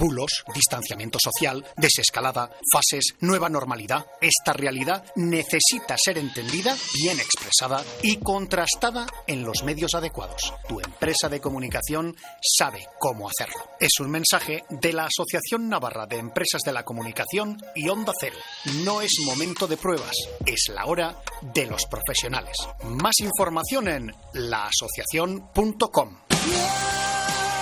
Bulos, 0.00 0.44
distanciamiento 0.54 1.18
social, 1.22 1.62
desescalada, 1.76 2.50
fases, 2.72 3.16
nueva 3.20 3.50
normalidad. 3.50 4.06
Esta 4.22 4.54
realidad 4.54 5.04
necesita 5.14 5.94
ser 6.02 6.16
entendida, 6.16 6.74
bien 6.94 7.20
expresada 7.20 7.84
y 8.02 8.16
contrastada 8.16 9.06
en 9.26 9.44
los 9.44 9.62
medios 9.62 9.94
adecuados. 9.94 10.54
Tu 10.66 10.80
empresa 10.80 11.28
de 11.28 11.42
comunicación 11.42 12.16
sabe 12.40 12.86
cómo 12.98 13.28
hacerlo. 13.28 13.62
Es 13.78 14.00
un 14.00 14.10
mensaje 14.10 14.64
de 14.70 14.94
la 14.94 15.04
Asociación 15.04 15.68
Navarra 15.68 16.06
de 16.06 16.16
Empresas 16.16 16.62
de 16.62 16.72
la 16.72 16.84
Comunicación 16.84 17.62
y 17.74 17.90
Onda 17.90 18.14
Cero. 18.18 18.38
No 18.82 19.02
es 19.02 19.12
momento 19.26 19.66
de 19.66 19.76
pruebas, 19.76 20.16
es 20.46 20.70
la 20.74 20.86
hora 20.86 21.20
de 21.42 21.66
los 21.66 21.84
profesionales. 21.84 22.56
Más 22.84 23.18
información 23.20 23.86
en 23.86 24.14
laasociación.com. 24.32 26.16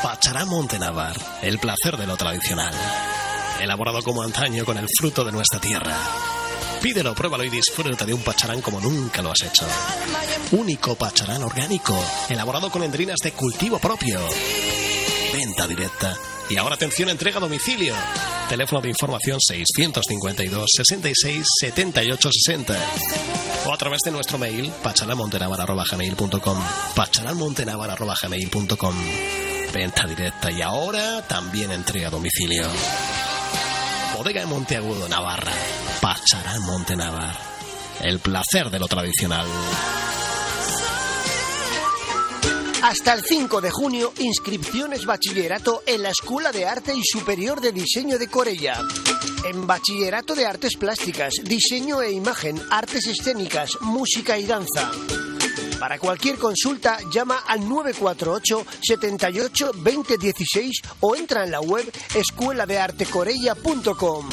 Pacharán 0.03 0.49
Montenavar, 0.49 1.17
el 1.43 1.59
placer 1.59 1.97
de 1.97 2.07
lo 2.07 2.17
tradicional. 2.17 2.73
Elaborado 3.61 4.01
como 4.03 4.23
antaño 4.23 4.65
con 4.65 4.79
el 4.79 4.87
fruto 4.97 5.25
de 5.25 5.33
nuestra 5.33 5.59
tierra. 5.59 5.97
Pídelo, 6.81 7.13
pruébalo 7.15 7.43
y 7.43 7.51
disfruta 7.51 8.07
de 8.07 8.15
un 8.15 8.23
pacharán 8.23 8.61
como 8.61 8.81
nunca 8.81 9.23
lo 9.23 9.33
has 9.33 9.43
hecho. 9.43 9.67
Único 10.53 10.95
pacharán 10.95 11.43
orgánico, 11.43 12.01
elaborado 12.29 12.71
con 12.71 12.85
endrinas 12.85 13.19
de 13.19 13.33
cultivo 13.33 13.81
propio. 13.81 14.21
Venta 15.33 15.67
directa. 15.67 16.17
Y 16.49 16.57
ahora 16.57 16.77
atención, 16.77 17.09
entrega 17.09 17.39
a 17.39 17.41
domicilio. 17.41 17.97
Teléfono 18.49 18.81
de 18.81 18.91
información 18.91 19.41
652 19.41 20.71
66 20.77 21.45
78 21.61 22.31
60. 22.33 22.77
O 23.67 23.75
a 23.75 23.77
través 23.77 23.99
de 24.05 24.13
nuestro 24.13 24.39
mail 24.39 24.73
pacharamontenavar.gmail.com 24.83 26.63
pacharamontenavar.gmail.com 26.95 29.48
Venta 29.73 30.07
directa 30.07 30.51
y 30.51 30.63
ahora 30.63 31.23
también 31.23 31.71
entrega 31.71 32.09
a 32.09 32.11
domicilio. 32.11 32.65
Bodega 34.17 34.41
de 34.41 34.47
Monteagudo, 34.47 35.09
Navarra. 35.09 35.53
Pacharán 36.01 36.63
Montenavar. 36.63 37.37
El 38.01 38.19
placer 38.19 38.71
de 38.71 38.79
lo 38.79 38.87
tradicional. 38.87 39.47
Hasta 42.83 43.13
el 43.13 43.25
5 43.25 43.61
de 43.61 43.71
junio, 43.71 44.13
inscripciones 44.19 45.05
bachillerato 45.05 45.83
en 45.85 46.03
la 46.03 46.11
Escuela 46.11 46.53
de 46.53 46.67
Arte 46.67 46.95
y 46.95 47.03
Superior 47.05 47.61
de 47.61 47.73
Diseño 47.73 48.19
de 48.19 48.29
Corella. 48.29 48.81
En 49.45 49.67
Bachillerato 49.67 50.35
de 50.35 50.47
Artes 50.47 50.77
Plásticas, 50.77 51.35
Diseño 51.45 52.01
e 52.03 52.13
Imagen, 52.13 52.61
Artes 52.71 53.07
Escénicas, 53.07 53.71
Música 53.81 54.39
y 54.39 54.47
Danza. 54.47 54.91
Para 55.79 55.99
cualquier 55.99 56.39
consulta, 56.39 56.97
llama 57.13 57.41
al 57.47 57.69
948 57.69 58.65
78 58.83 59.73
2016 59.75 60.81
o 61.01 61.15
entra 61.15 61.45
en 61.45 61.51
la 61.53 61.61
web 61.61 61.85
escueladeartecorella.com. 62.15 64.29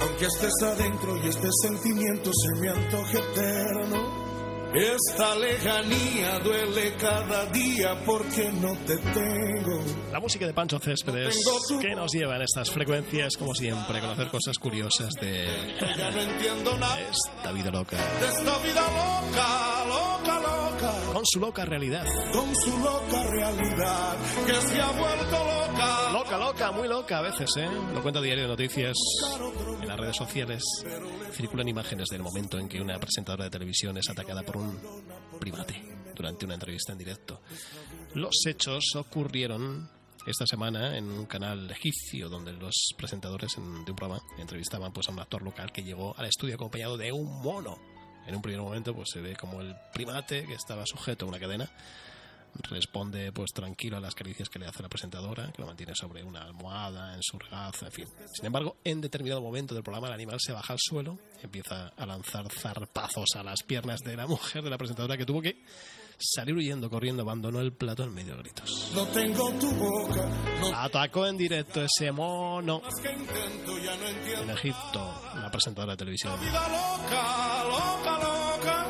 Aunque 0.00 0.24
estés 0.24 0.62
adentro 0.62 1.16
y 1.22 1.28
este 1.28 1.48
sentimiento 1.62 2.30
se 2.32 2.52
me 2.60 2.70
antoje 2.70 3.18
eterno. 3.18 4.29
Esta 4.72 5.34
lejanía 5.34 6.38
duele 6.38 6.94
cada 6.94 7.46
día 7.46 8.00
porque 8.06 8.50
no 8.52 8.72
te 8.86 8.96
tengo. 8.98 9.82
La 10.12 10.20
música 10.20 10.46
de 10.46 10.54
Pancho 10.54 10.78
Céspedes 10.78 11.44
que 11.80 11.94
nos 11.96 12.12
lleva 12.12 12.36
en 12.36 12.42
estas 12.42 12.70
frecuencias, 12.70 13.36
como 13.36 13.52
siempre, 13.52 13.98
a 13.98 14.00
conocer 14.00 14.28
cosas 14.28 14.56
curiosas 14.58 15.10
de 15.20 15.44
Ya 15.98 16.10
no 16.12 16.20
entiendo 16.20 16.76
nada 16.78 17.00
esta 17.00 17.50
vida 17.52 17.70
loca. 17.72 17.96
de 17.96 18.28
esta 18.28 18.58
vida 18.58 18.80
loca. 18.80 19.29
Con 21.20 21.26
su 21.26 21.38
loca 21.38 21.66
realidad. 21.66 22.06
Con 22.32 22.56
su 22.56 22.78
loca 22.78 23.22
realidad 23.30 24.16
que 24.46 24.54
se 24.54 24.80
ha 24.80 24.90
vuelto 24.90 25.44
loca. 25.44 26.12
Loca, 26.14 26.38
loca, 26.38 26.72
muy 26.72 26.88
loca 26.88 27.18
a 27.18 27.20
veces, 27.20 27.50
¿eh? 27.58 27.68
Lo 27.92 28.00
cuenta 28.00 28.22
Diario 28.22 28.44
de 28.44 28.48
Noticias. 28.48 28.96
En 29.82 29.86
las 29.86 30.00
redes 30.00 30.16
sociales 30.16 30.62
circulan 31.32 31.68
imágenes 31.68 32.08
del 32.08 32.22
momento 32.22 32.58
en 32.58 32.70
que 32.70 32.80
una 32.80 32.98
presentadora 32.98 33.44
de 33.44 33.50
televisión 33.50 33.98
es 33.98 34.08
atacada 34.08 34.42
por 34.42 34.56
un 34.56 34.80
primate 35.38 35.82
durante 36.16 36.46
una 36.46 36.54
entrevista 36.54 36.92
en 36.92 36.98
directo. 36.98 37.42
Los 38.14 38.46
hechos 38.46 38.82
ocurrieron 38.96 39.90
esta 40.26 40.46
semana 40.46 40.96
en 40.96 41.04
un 41.10 41.26
canal 41.26 41.70
egipcio 41.70 42.30
donde 42.30 42.54
los 42.54 42.94
presentadores 42.96 43.58
en- 43.58 43.84
de 43.84 43.90
un 43.90 43.96
programa 43.96 44.22
entrevistaban 44.38 44.90
pues, 44.90 45.06
a 45.10 45.12
un 45.12 45.20
actor 45.20 45.42
local 45.42 45.70
que 45.70 45.82
llegó 45.82 46.14
al 46.16 46.24
estudio 46.24 46.54
acompañado 46.54 46.96
de 46.96 47.12
un 47.12 47.42
mono. 47.42 47.76
En 48.30 48.36
un 48.36 48.42
primer 48.42 48.62
momento 48.62 48.94
pues 48.94 49.10
se 49.12 49.20
ve 49.20 49.36
como 49.36 49.60
el 49.60 49.74
primate 49.92 50.46
que 50.46 50.54
estaba 50.54 50.86
sujeto 50.86 51.26
a 51.26 51.28
una 51.28 51.38
cadena 51.38 51.68
responde 52.68 53.32
pues 53.32 53.52
tranquilo 53.52 53.96
a 53.96 54.00
las 54.00 54.14
caricias 54.14 54.48
que 54.48 54.58
le 54.58 54.66
hace 54.66 54.82
la 54.82 54.88
presentadora, 54.88 55.50
que 55.52 55.62
lo 55.62 55.66
mantiene 55.66 55.94
sobre 55.94 56.22
una 56.22 56.42
almohada, 56.42 57.14
en 57.14 57.22
su 57.22 57.38
regazo, 57.38 57.86
en 57.86 57.92
fin. 57.92 58.06
Sin 58.32 58.46
embargo, 58.46 58.76
en 58.84 59.00
determinado 59.00 59.40
momento 59.40 59.74
del 59.74 59.82
programa 59.82 60.08
el 60.08 60.14
animal 60.14 60.38
se 60.40 60.52
baja 60.52 60.72
al 60.72 60.78
suelo, 60.80 61.18
empieza 61.42 61.88
a 61.88 62.06
lanzar 62.06 62.50
zarpazos 62.50 63.36
a 63.36 63.42
las 63.42 63.62
piernas 63.62 64.00
de 64.00 64.16
la 64.16 64.26
mujer 64.26 64.62
de 64.62 64.70
la 64.70 64.78
presentadora 64.78 65.16
que 65.16 65.26
tuvo 65.26 65.42
que 65.42 65.62
salir 66.20 66.54
huyendo, 66.54 66.90
corriendo, 66.90 67.22
abandonó 67.22 67.60
el 67.60 67.72
plato 67.72 68.04
en 68.04 68.14
medio 68.14 68.36
de 68.36 68.42
gritos. 68.42 68.92
No 68.94 69.06
tengo 69.08 69.50
tu 69.52 69.70
boca, 69.72 70.28
no 70.60 70.76
Atacó 70.76 71.26
en 71.26 71.36
directo 71.36 71.82
ese 71.82 72.12
mono 72.12 72.82
intento, 72.96 73.72
no 74.36 74.42
en 74.42 74.50
Egipto, 74.50 75.14
una 75.34 75.50
presentadora 75.50 75.92
de 75.92 75.96
televisión. 75.96 76.38
Vida 76.40 76.68
loca, 76.68 77.64
loca, 77.64 78.18
loca. 78.18 78.86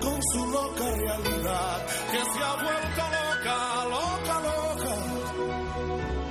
Con 0.00 0.20
su 0.32 0.46
loca 0.46 0.96
realidad 0.96 1.86
que 2.10 2.18
se 2.18 2.44
ha 2.44 2.54
vuelto 2.62 3.02
loca, 3.32 3.84
loca, 3.88 4.40
loca. 4.40 4.94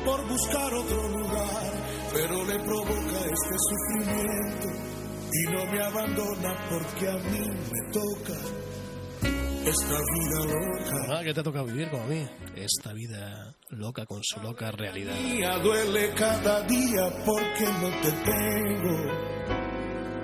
Por 0.05 0.27
buscar 0.27 0.73
otro 0.73 1.07
lugar, 1.09 1.71
pero 2.13 2.45
le 2.45 2.59
provoca 2.59 3.19
este 3.19 3.55
sufrimiento. 3.69 4.67
Y 5.33 5.53
no 5.53 5.65
me 5.71 5.81
abandona 5.81 6.69
porque 6.69 7.07
a 7.07 7.17
mí 7.17 7.39
me 7.39 7.93
toca 7.93 8.37
esta 9.65 9.97
vida 9.97 10.45
loca. 10.45 11.19
Ah, 11.19 11.21
que 11.23 11.33
te 11.33 11.39
ha 11.39 11.43
tocado 11.43 11.65
vivir 11.65 11.89
como 11.89 12.03
a 12.03 12.07
mí. 12.07 12.27
Esta 12.55 12.93
vida 12.93 13.55
loca 13.69 14.05
con 14.05 14.21
su 14.23 14.39
loca 14.41 14.71
realidad. 14.71 15.15
Mía 15.19 15.57
duele 15.59 16.11
cada 16.15 16.61
día 16.63 17.09
porque 17.25 17.65
no 17.65 17.89
te 18.01 18.11
tengo. 18.11 19.31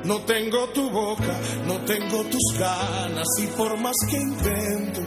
No 0.04 0.22
tengo 0.22 0.70
tu 0.70 0.90
boca, 0.90 1.40
no 1.66 1.80
tengo 1.82 2.24
tus 2.24 2.58
ganas 2.58 3.28
y 3.42 3.48
por 3.58 3.78
más 3.78 3.96
que 4.10 4.16
intento, 4.16 5.02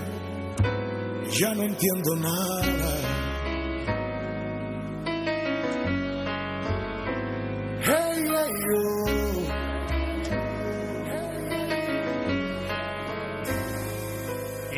ya 1.39 1.55
no 1.55 1.63
entiendo 1.63 2.17
nada. 2.17 3.10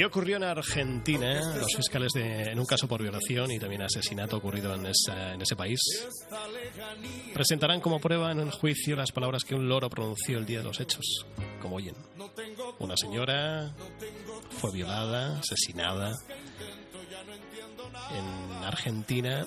Y 0.03 0.05
ocurrió 0.05 0.37
en 0.37 0.43
Argentina, 0.43 1.55
los 1.55 1.77
fiscales 1.77 2.11
de, 2.13 2.51
en 2.51 2.59
un 2.59 2.67
caso 2.67 2.89
por 2.89 3.01
violación 3.01 3.53
y 3.53 3.61
también 3.61 3.83
asesinato 3.83 4.37
ocurrido 4.37 4.75
en, 4.75 4.85
en 4.85 5.41
ese 5.41 5.55
país, 5.55 5.79
presentarán 7.33 7.81
como 7.81 8.01
prueba 8.01 8.33
en 8.33 8.41
el 8.41 8.51
juicio 8.51 8.97
las 8.97 9.13
palabras 9.13 9.45
que 9.45 9.55
un 9.55 9.69
loro 9.69 9.89
pronunció 9.89 10.39
el 10.39 10.45
día 10.45 10.59
de 10.59 10.65
los 10.65 10.81
hechos, 10.81 11.05
como 11.61 11.77
oyen. 11.77 11.95
Una 12.81 12.97
señora 12.97 13.73
fue 14.51 14.73
violada, 14.73 15.39
asesinada 15.39 16.17
en 18.11 18.65
Argentina 18.65 19.47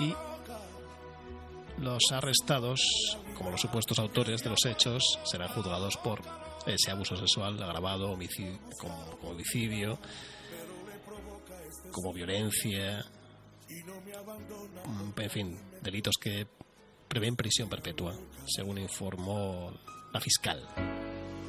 y 0.00 0.14
los 1.76 2.10
arrestados, 2.10 2.80
como 3.36 3.50
los 3.50 3.60
supuestos 3.60 3.98
autores 3.98 4.42
de 4.42 4.48
los 4.48 4.64
hechos, 4.64 5.18
serán 5.24 5.48
juzgados 5.48 5.98
por 5.98 6.45
ese 6.66 6.90
abuso 6.90 7.16
sexual 7.16 7.62
agravado, 7.62 8.10
homicidio, 8.10 8.58
como, 8.80 9.10
como 9.18 9.32
homicidio, 9.32 9.98
como 11.92 12.12
violencia, 12.12 13.04
mm, 14.84 15.20
en 15.20 15.30
fin, 15.30 15.58
delitos 15.82 16.14
que 16.20 16.46
prevén 17.08 17.36
prisión 17.36 17.68
perpetua, 17.68 18.14
según 18.46 18.78
informó 18.78 19.72
la 20.12 20.20
fiscal. 20.20 20.62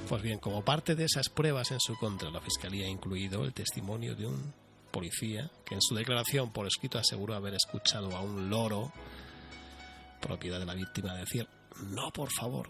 Pues 0.07 0.21
bien, 0.21 0.39
como 0.39 0.63
parte 0.63 0.95
de 0.95 1.05
esas 1.05 1.29
pruebas 1.29 1.71
en 1.71 1.79
su 1.79 1.97
contra, 1.97 2.29
la 2.29 2.39
fiscalía 2.39 2.85
ha 2.85 2.89
incluido 2.89 3.43
el 3.43 3.53
testimonio 3.53 4.15
de 4.15 4.27
un 4.27 4.53
policía 4.91 5.51
que 5.65 5.75
en 5.75 5.81
su 5.81 5.95
declaración 5.95 6.51
por 6.51 6.65
escrito 6.65 6.97
aseguró 6.97 7.35
haber 7.35 7.55
escuchado 7.55 8.15
a 8.15 8.21
un 8.21 8.49
loro 8.49 8.91
propiedad 10.21 10.59
de 10.59 10.65
la 10.65 10.73
víctima 10.73 11.13
decir, 11.15 11.47
no, 11.89 12.09
por 12.11 12.29
favor, 12.31 12.69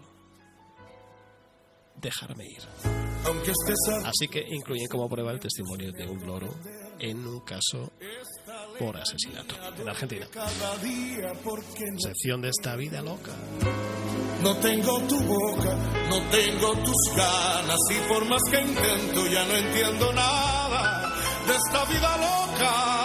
dejarme 2.00 2.44
ir. 2.46 2.62
Así 4.04 4.28
que 4.28 4.44
incluyen 4.48 4.88
como 4.88 5.08
prueba 5.08 5.32
el 5.32 5.40
testimonio 5.40 5.92
de 5.92 6.06
un 6.06 6.26
loro 6.26 6.54
en 6.98 7.26
un 7.26 7.40
caso 7.40 7.92
por 8.78 8.96
asesinato 8.96 9.54
en 9.80 9.88
Argentina. 9.88 10.26
Sección 11.98 12.40
de 12.40 12.48
esta 12.48 12.76
vida 12.76 13.02
loca. 13.02 13.32
No 14.42 14.56
tengo 14.58 15.00
tu 15.00 15.20
boca, 15.20 15.76
no 16.08 16.22
tengo 16.30 16.72
tus 16.84 17.16
ganas 17.16 17.78
y 17.90 18.08
por 18.08 18.24
más 18.26 18.42
que 18.50 18.60
intento 18.60 19.26
ya 19.26 19.44
no 19.44 19.54
entiendo 19.56 20.12
nada 20.12 21.12
de 21.48 21.54
esta 21.56 21.84
vida 21.86 22.16
loca, 22.16 22.97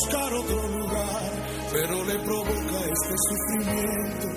buscar 0.00 0.32
otro 0.32 0.68
lugar, 0.68 1.32
pero 1.72 2.04
le 2.04 2.18
provoca 2.20 2.78
este 2.80 3.14
sufrimiento 3.28 4.28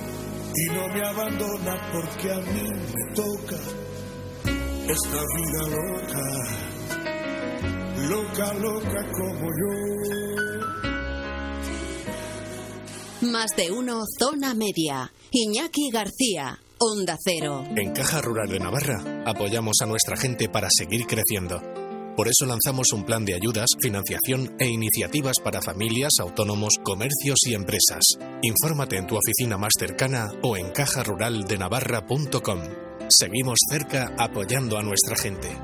y 0.55 0.65
no 0.73 0.87
me 0.89 1.07
abandona 1.07 1.91
porque 1.91 2.31
a 2.31 2.39
mí 2.39 2.69
me 2.71 3.15
toca 3.15 3.57
esta 4.87 5.23
vida 5.35 5.61
loca, 5.69 6.25
loca, 8.09 8.53
loca 8.55 9.11
como 9.11 9.47
yo. 9.61 9.73
Más 13.31 13.51
de 13.55 13.71
uno, 13.71 14.03
zona 14.19 14.53
media. 14.53 15.11
Iñaki 15.31 15.89
García, 15.91 16.59
Onda 16.77 17.17
Cero. 17.23 17.63
En 17.75 17.93
Caja 17.93 18.21
Rural 18.21 18.49
de 18.49 18.59
Navarra 18.59 19.23
apoyamos 19.25 19.77
a 19.81 19.85
nuestra 19.85 20.17
gente 20.17 20.49
para 20.49 20.67
seguir 20.69 21.07
creciendo. 21.07 21.72
Por 22.15 22.27
eso 22.27 22.45
lanzamos 22.45 22.93
un 22.93 23.03
plan 23.03 23.25
de 23.25 23.33
ayudas, 23.33 23.67
financiación 23.81 24.55
e 24.59 24.67
iniciativas 24.67 25.37
para 25.43 25.61
familias, 25.61 26.11
autónomos, 26.19 26.75
comercios 26.83 27.39
y 27.47 27.55
empresas. 27.55 28.03
Infórmate 28.43 28.97
en 28.97 29.07
tu 29.07 29.15
oficina 29.15 29.57
más 29.57 29.73
cercana 29.77 30.31
o 30.43 30.55
en 30.55 30.69
cajaruraldenavarra.com. 30.69 32.59
Seguimos 33.09 33.57
cerca 33.69 34.13
apoyando 34.17 34.77
a 34.77 34.83
nuestra 34.83 35.15
gente. 35.15 35.57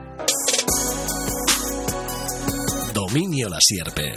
Dominio 2.94 3.50
La 3.50 3.62
Sierpe, 3.62 4.16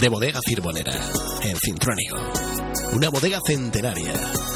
de 0.00 0.08
Bodega 0.08 0.40
Cirbonera, 0.46 0.94
en 1.42 1.56
Cintrónigo. 1.56 2.16
Una 2.92 3.10
bodega 3.10 3.40
centenaria. 3.46 4.14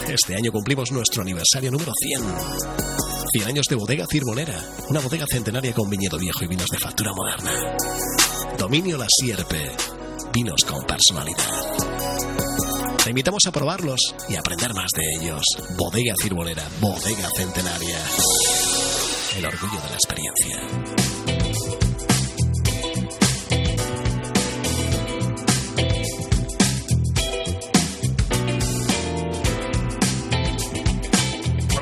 Este 0.08 0.34
año 0.34 0.50
cumplimos 0.50 0.90
nuestro 0.92 1.22
aniversario 1.22 1.70
número 1.70 1.92
100. 2.00 3.09
100 3.32 3.46
años 3.46 3.66
de 3.68 3.76
bodega 3.76 4.06
Cirbonera, 4.10 4.60
una 4.88 4.98
bodega 5.00 5.24
centenaria 5.30 5.72
con 5.72 5.88
viñedo 5.88 6.18
viejo 6.18 6.44
y 6.44 6.48
vinos 6.48 6.68
de 6.68 6.78
factura 6.78 7.12
moderna. 7.14 7.76
Dominio 8.58 8.96
La 8.98 9.06
Sierpe, 9.08 9.70
vinos 10.32 10.64
con 10.64 10.84
personalidad. 10.84 11.76
Te 13.04 13.10
invitamos 13.10 13.46
a 13.46 13.52
probarlos 13.52 14.00
y 14.28 14.34
aprender 14.34 14.74
más 14.74 14.90
de 14.96 15.02
ellos. 15.20 15.44
Bodega 15.76 16.14
Cirbonera, 16.20 16.66
bodega 16.80 17.30
centenaria. 17.36 17.98
El 19.36 19.46
orgullo 19.46 19.80
de 19.80 19.88
la 19.90 19.94
experiencia. 19.94 21.19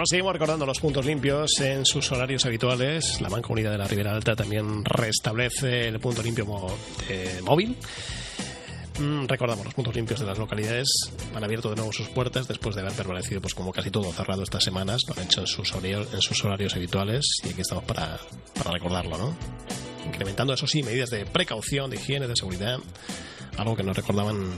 Seguimos 0.08 0.32
recordando 0.32 0.64
los 0.64 0.80
puntos 0.80 1.04
limpios 1.04 1.60
en 1.60 1.84
sus 1.84 2.10
horarios 2.10 2.46
habituales. 2.46 3.20
La 3.20 3.28
Mancomunidad 3.28 3.72
de 3.72 3.78
la 3.78 3.86
Ribera 3.86 4.12
Alta 4.12 4.34
también 4.34 4.82
restablece 4.82 5.86
el 5.86 6.00
punto 6.00 6.22
limpio 6.22 6.46
eh, 7.10 7.40
móvil. 7.42 7.76
Mm, 8.98 9.26
recordamos 9.26 9.66
los 9.66 9.74
puntos 9.74 9.94
limpios 9.94 10.18
de 10.20 10.24
las 10.24 10.38
localidades 10.38 10.88
han 11.34 11.44
abierto 11.44 11.68
de 11.68 11.76
nuevo 11.76 11.92
sus 11.92 12.08
puertas 12.08 12.48
después 12.48 12.74
de 12.74 12.80
haber 12.80 12.94
permanecido 12.94 13.42
pues 13.42 13.54
como 13.54 13.70
casi 13.70 13.90
todo 13.90 14.10
cerrado 14.10 14.42
estas 14.42 14.64
semanas 14.64 15.02
lo 15.06 15.14
han 15.14 15.26
hecho 15.26 15.42
en 15.42 15.46
sus, 15.46 15.72
horarios, 15.72 16.12
en 16.14 16.22
sus 16.22 16.42
horarios 16.42 16.74
habituales 16.74 17.24
y 17.44 17.50
aquí 17.50 17.60
estamos 17.60 17.84
para, 17.84 18.18
para 18.54 18.72
recordarlo 18.72 19.16
¿no? 19.16 19.36
incrementando 20.04 20.52
eso 20.52 20.66
sí 20.66 20.82
medidas 20.82 21.10
de 21.10 21.26
precaución 21.26 21.90
de 21.90 21.96
higiene 21.96 22.26
de 22.26 22.34
seguridad 22.34 22.80
algo 23.56 23.76
que 23.76 23.84
nos 23.84 23.96
recordaban 23.96 24.50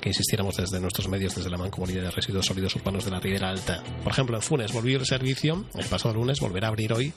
que 0.00 0.10
insistiéramos 0.10 0.56
desde 0.56 0.80
nuestros 0.80 1.08
medios, 1.08 1.34
desde 1.34 1.50
la 1.50 1.58
Mancomunidad 1.58 2.02
de 2.02 2.10
Residuos 2.10 2.46
Sólidos 2.46 2.76
Urbanos 2.76 3.04
de 3.04 3.10
la 3.10 3.20
Ribera 3.20 3.50
Alta. 3.50 3.82
Por 4.02 4.12
ejemplo, 4.12 4.36
en 4.36 4.42
Funes 4.42 4.72
volvió 4.72 4.98
el 4.98 5.06
servicio 5.06 5.64
el 5.74 5.86
pasado 5.86 6.14
lunes, 6.14 6.40
volverá 6.40 6.68
a 6.68 6.70
abrir 6.70 6.92
hoy 6.92 7.12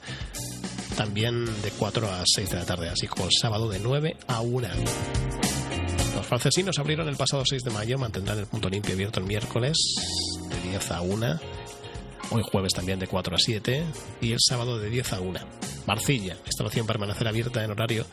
también 0.96 1.46
de 1.46 1.72
4 1.72 2.12
a 2.12 2.24
6 2.26 2.50
de 2.50 2.58
la 2.58 2.66
tarde, 2.66 2.90
así 2.90 3.08
como 3.08 3.26
el 3.26 3.32
sábado 3.32 3.70
de 3.70 3.80
9 3.80 4.18
a 4.28 4.42
1. 4.42 4.68
Los 6.16 6.26
francesinos 6.26 6.78
abrieron 6.80 7.08
el 7.08 7.16
pasado 7.16 7.44
6 7.46 7.64
de 7.64 7.72
mayo, 7.72 7.98
mantendrán 7.98 8.38
el 8.38 8.46
punto 8.46 8.70
limpio 8.70 8.94
abierto 8.94 9.20
el 9.20 9.26
miércoles 9.26 9.78
de 10.50 10.70
10 10.70 10.92
a 10.92 11.02
1. 11.02 11.40
Hoy 12.32 12.44
jueves 12.50 12.74
también 12.74 13.00
de 13.00 13.08
4 13.08 13.36
a 13.36 13.40
7 13.40 13.84
y 14.22 14.32
el 14.32 14.40
sábado 14.40 14.80
de 14.80 14.90
10 14.90 15.14
a 15.14 15.22
1. 15.22 15.40
Marcilla, 15.88 16.36
la 16.36 16.46
instalación 16.46 16.86
permanecerá 16.86 17.30
abierta 17.30 17.64
en 17.64 17.72
horario 17.72 18.06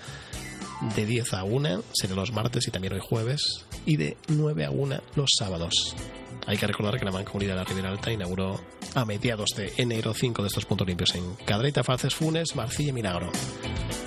de 0.94 1.07
10 1.07 1.35
a 1.35 1.44
1, 1.44 1.83
será 1.92 2.14
los 2.14 2.33
martes 2.33 2.66
y 2.68 2.70
también 2.70 2.94
hoy 2.94 3.00
jueves, 3.02 3.66
y 3.88 3.96
de 3.96 4.18
9 4.29 4.66
a 4.66 4.70
1 4.70 5.01
los 5.16 5.31
sábados. 5.37 5.96
Hay 6.46 6.59
que 6.59 6.66
recordar 6.66 6.98
que 6.98 7.07
la 7.07 7.11
Mancomunidad 7.11 7.55
de 7.55 7.59
la 7.61 7.64
Ribera 7.64 7.88
Alta 7.88 8.12
inauguró 8.12 8.61
a 8.94 9.05
mediados 9.07 9.48
de 9.57 9.72
enero 9.79 10.12
5 10.12 10.42
de 10.42 10.48
estos 10.48 10.66
puntos 10.66 10.87
limpios 10.87 11.14
en 11.14 11.35
Cadreita, 11.46 11.83
Falces, 11.83 12.14
Funes, 12.14 12.55
Marcilla 12.55 12.90
y 12.90 12.92
Milagro, 12.92 13.33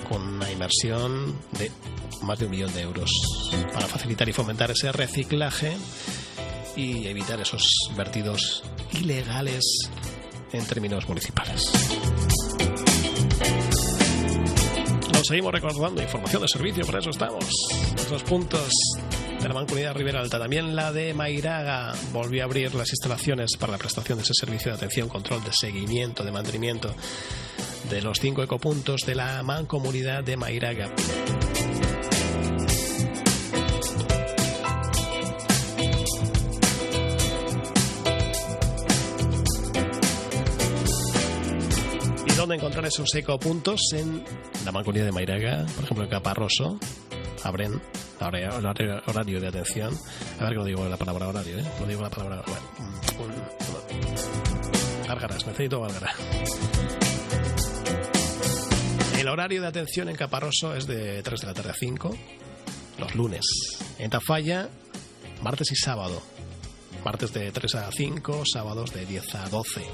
con 0.08 0.22
una 0.22 0.50
inversión 0.52 1.36
de 1.58 1.72
más 2.22 2.38
de 2.38 2.44
un 2.44 2.52
millón 2.52 2.72
de 2.72 2.82
euros 2.82 3.10
para 3.72 3.88
facilitar 3.88 4.28
y 4.28 4.32
fomentar 4.32 4.70
ese 4.70 4.92
reciclaje 4.92 5.72
y 6.76 7.08
evitar 7.08 7.40
esos 7.40 7.66
vertidos 7.96 8.62
ilegales 8.92 9.64
en 10.52 10.64
términos 10.64 11.08
municipales. 11.08 11.72
Nos 15.12 15.26
seguimos 15.26 15.52
recordando 15.52 16.00
información 16.00 16.42
de 16.42 16.48
servicio, 16.48 16.86
por 16.86 16.98
eso 16.98 17.10
estamos. 17.10 17.44
Esos 17.96 18.22
puntos 18.22 18.70
de 19.42 19.48
la 19.48 19.54
Mancomunidad 19.54 19.94
Ribera 19.94 20.20
Alta. 20.20 20.38
También 20.38 20.76
la 20.76 20.92
de 20.92 21.14
Mairaga 21.14 21.92
volvió 22.12 22.42
a 22.42 22.44
abrir 22.44 22.74
las 22.74 22.90
instalaciones 22.90 23.56
para 23.58 23.72
la 23.72 23.78
prestación 23.78 24.18
de 24.18 24.22
ese 24.22 24.34
servicio 24.34 24.70
de 24.70 24.76
atención, 24.76 25.08
control, 25.08 25.42
de 25.42 25.52
seguimiento, 25.52 26.22
de 26.22 26.30
mantenimiento 26.30 26.94
de 27.90 28.02
los 28.02 28.18
cinco 28.20 28.42
ecopuntos 28.42 29.00
de 29.04 29.16
la 29.16 29.42
Mancomunidad 29.42 30.22
de 30.22 30.36
Mairaga. 30.36 30.92
¿Y 42.26 42.32
dónde 42.34 42.54
encontrar 42.54 42.86
esos 42.86 43.12
ecopuntos? 43.16 43.80
En 43.92 44.22
la 44.64 44.70
Mancomunidad 44.70 45.06
de 45.06 45.12
Mairaga, 45.12 45.66
por 45.74 45.84
ejemplo 45.84 46.04
en 46.04 46.10
Caparroso, 46.10 46.78
abren 47.42 47.80
horario, 48.20 49.02
horario 49.06 49.40
de 49.40 49.48
atención. 49.48 49.96
A 50.38 50.44
ver 50.44 50.52
que 50.52 50.58
no 50.58 50.64
digo 50.64 50.88
la 50.88 50.96
palabra 50.96 51.28
horario, 51.28 51.58
¿eh? 51.58 51.64
No 51.80 51.86
digo 51.86 52.02
la 52.02 52.10
palabra. 52.10 52.42
Bueno, 53.18 53.34
Gárgaras, 55.06 55.46
necesito 55.46 55.80
gárgara. 55.80 56.14
El 59.18 59.28
horario 59.28 59.60
de 59.60 59.68
atención 59.68 60.08
en 60.08 60.16
Caparroso 60.16 60.74
es 60.74 60.86
de 60.86 61.22
3 61.22 61.40
de 61.40 61.46
la 61.46 61.54
tarde 61.54 61.70
a 61.70 61.74
5, 61.74 62.16
los 62.98 63.14
lunes. 63.14 63.44
En 63.98 64.10
Tafalla, 64.10 64.68
martes 65.42 65.70
y 65.70 65.76
sábado. 65.76 66.20
Martes 67.04 67.32
de 67.32 67.52
3 67.52 67.74
a 67.76 67.92
5, 67.92 68.42
sábados 68.50 68.92
de 68.92 69.06
10 69.06 69.34
a 69.34 69.48
12. 69.48 69.84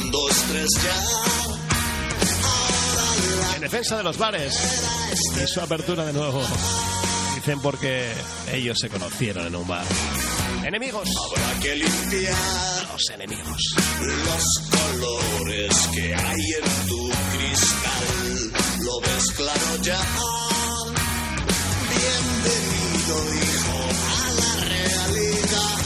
Un, 0.02 0.10
dos, 0.10 0.32
tres, 0.48 0.68
ya. 0.82 1.25
En 3.66 3.72
defensa 3.72 3.96
de 3.96 4.04
los 4.04 4.16
bares 4.16 4.54
y 5.42 5.46
su 5.48 5.60
apertura 5.60 6.04
de 6.04 6.12
nuevo. 6.12 6.40
Dicen 7.34 7.60
porque 7.60 8.12
ellos 8.52 8.78
se 8.80 8.88
conocieron 8.88 9.44
en 9.44 9.56
un 9.56 9.66
bar. 9.66 9.84
Enemigos. 10.64 11.08
Habrá 11.08 11.60
que 11.60 11.74
limpiar 11.74 12.88
Los 12.92 13.10
enemigos. 13.12 13.74
los 13.98 14.44
colores 14.70 15.74
que 15.92 16.14
hay 16.14 16.52
en 16.62 16.86
tu 16.86 17.10
cristal. 17.36 18.52
Lo 18.84 19.00
ves 19.00 19.32
claro 19.32 19.82
ya. 19.82 19.98
Bienvenido, 21.90 23.16
hijo, 23.34 23.78
a 24.12 24.30
la 24.30 24.64
realidad. 24.68 25.78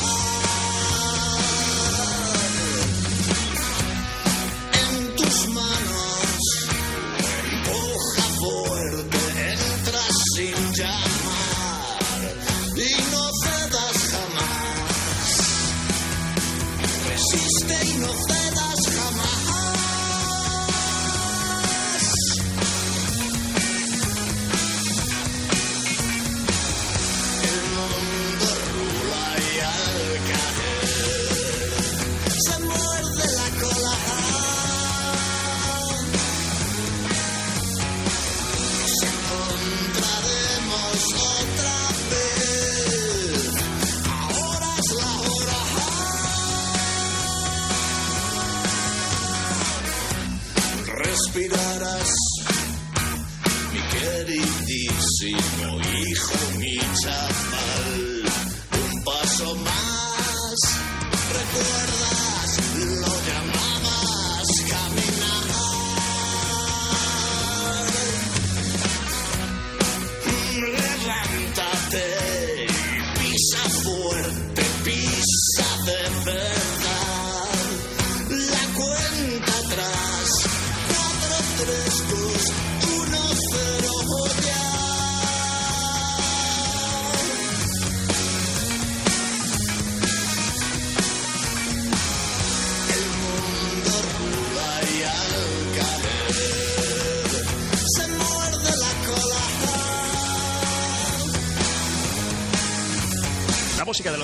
En 4.75 5.17
tus 5.17 5.49
manos, 5.49 5.70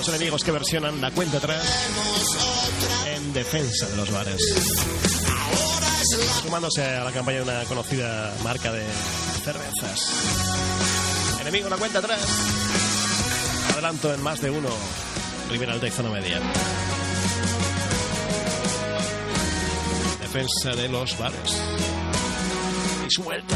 enemigos 0.08 0.44
que 0.44 0.50
versionan 0.50 1.00
la 1.00 1.10
cuenta 1.10 1.38
atrás 1.38 1.64
en 3.14 3.32
defensa 3.32 3.86
de 3.88 3.96
los 3.96 4.10
bares. 4.10 4.42
Sumándose 6.42 6.84
a 6.84 7.04
la 7.04 7.12
campaña 7.12 7.38
de 7.38 7.42
una 7.42 7.64
conocida 7.64 8.34
marca 8.44 8.72
de 8.72 8.84
cervezas. 9.44 11.38
Enemigo, 11.40 11.68
la 11.68 11.76
cuenta 11.76 11.98
atrás. 11.98 12.20
Adelanto 13.72 14.12
en 14.12 14.22
más 14.22 14.40
de 14.40 14.50
uno. 14.50 14.68
Rivera 15.50 15.72
Alta 15.72 15.86
y 15.86 15.90
Zona 15.90 16.10
Media. 16.10 16.40
Defensa 20.20 20.74
de 20.74 20.88
los 20.88 21.18
bares. 21.18 21.62
Y 23.06 23.10
su 23.10 23.22
vuelta. 23.22 23.54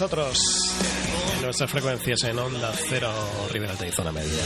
Nosotros 0.00 0.36
en 1.36 1.42
nuestras 1.42 1.70
frecuencias 1.70 2.24
en 2.24 2.36
Onda 2.36 2.72
Cero 2.88 3.12
Rivera 3.52 3.70
Alta 3.70 3.86
y 3.86 3.92
Zona 3.92 4.10
Media. 4.10 4.42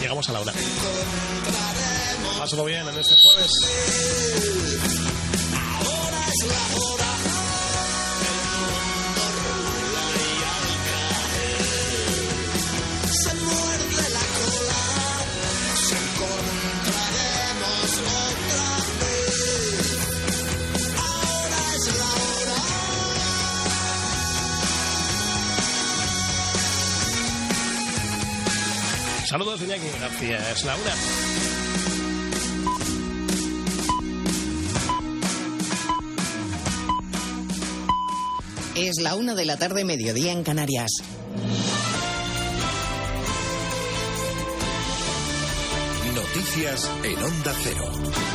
Llegamos 0.00 0.28
a 0.28 0.32
la 0.32 0.40
una. 0.40 0.52
Pásalo 2.36 2.64
bien 2.64 2.88
en 2.88 2.98
este 2.98 3.14
jueves. 3.22 3.52
Ahora 5.54 6.26
es 6.32 6.46
la 6.48 6.84
hora. 6.84 7.23
Saludos 29.34 29.58
de 29.58 29.66
Iñaki 29.66 29.88
García, 30.00 30.38
es 30.52 30.64
la 30.64 30.76
una. 30.76 30.94
Es 38.76 39.00
la 39.02 39.16
una 39.16 39.34
de 39.34 39.44
la 39.44 39.56
tarde, 39.56 39.84
mediodía 39.84 40.30
en 40.30 40.44
Canarias. 40.44 40.92
Noticias 46.14 46.88
en 47.02 47.24
Onda 47.24 47.54
Cero. 47.64 48.33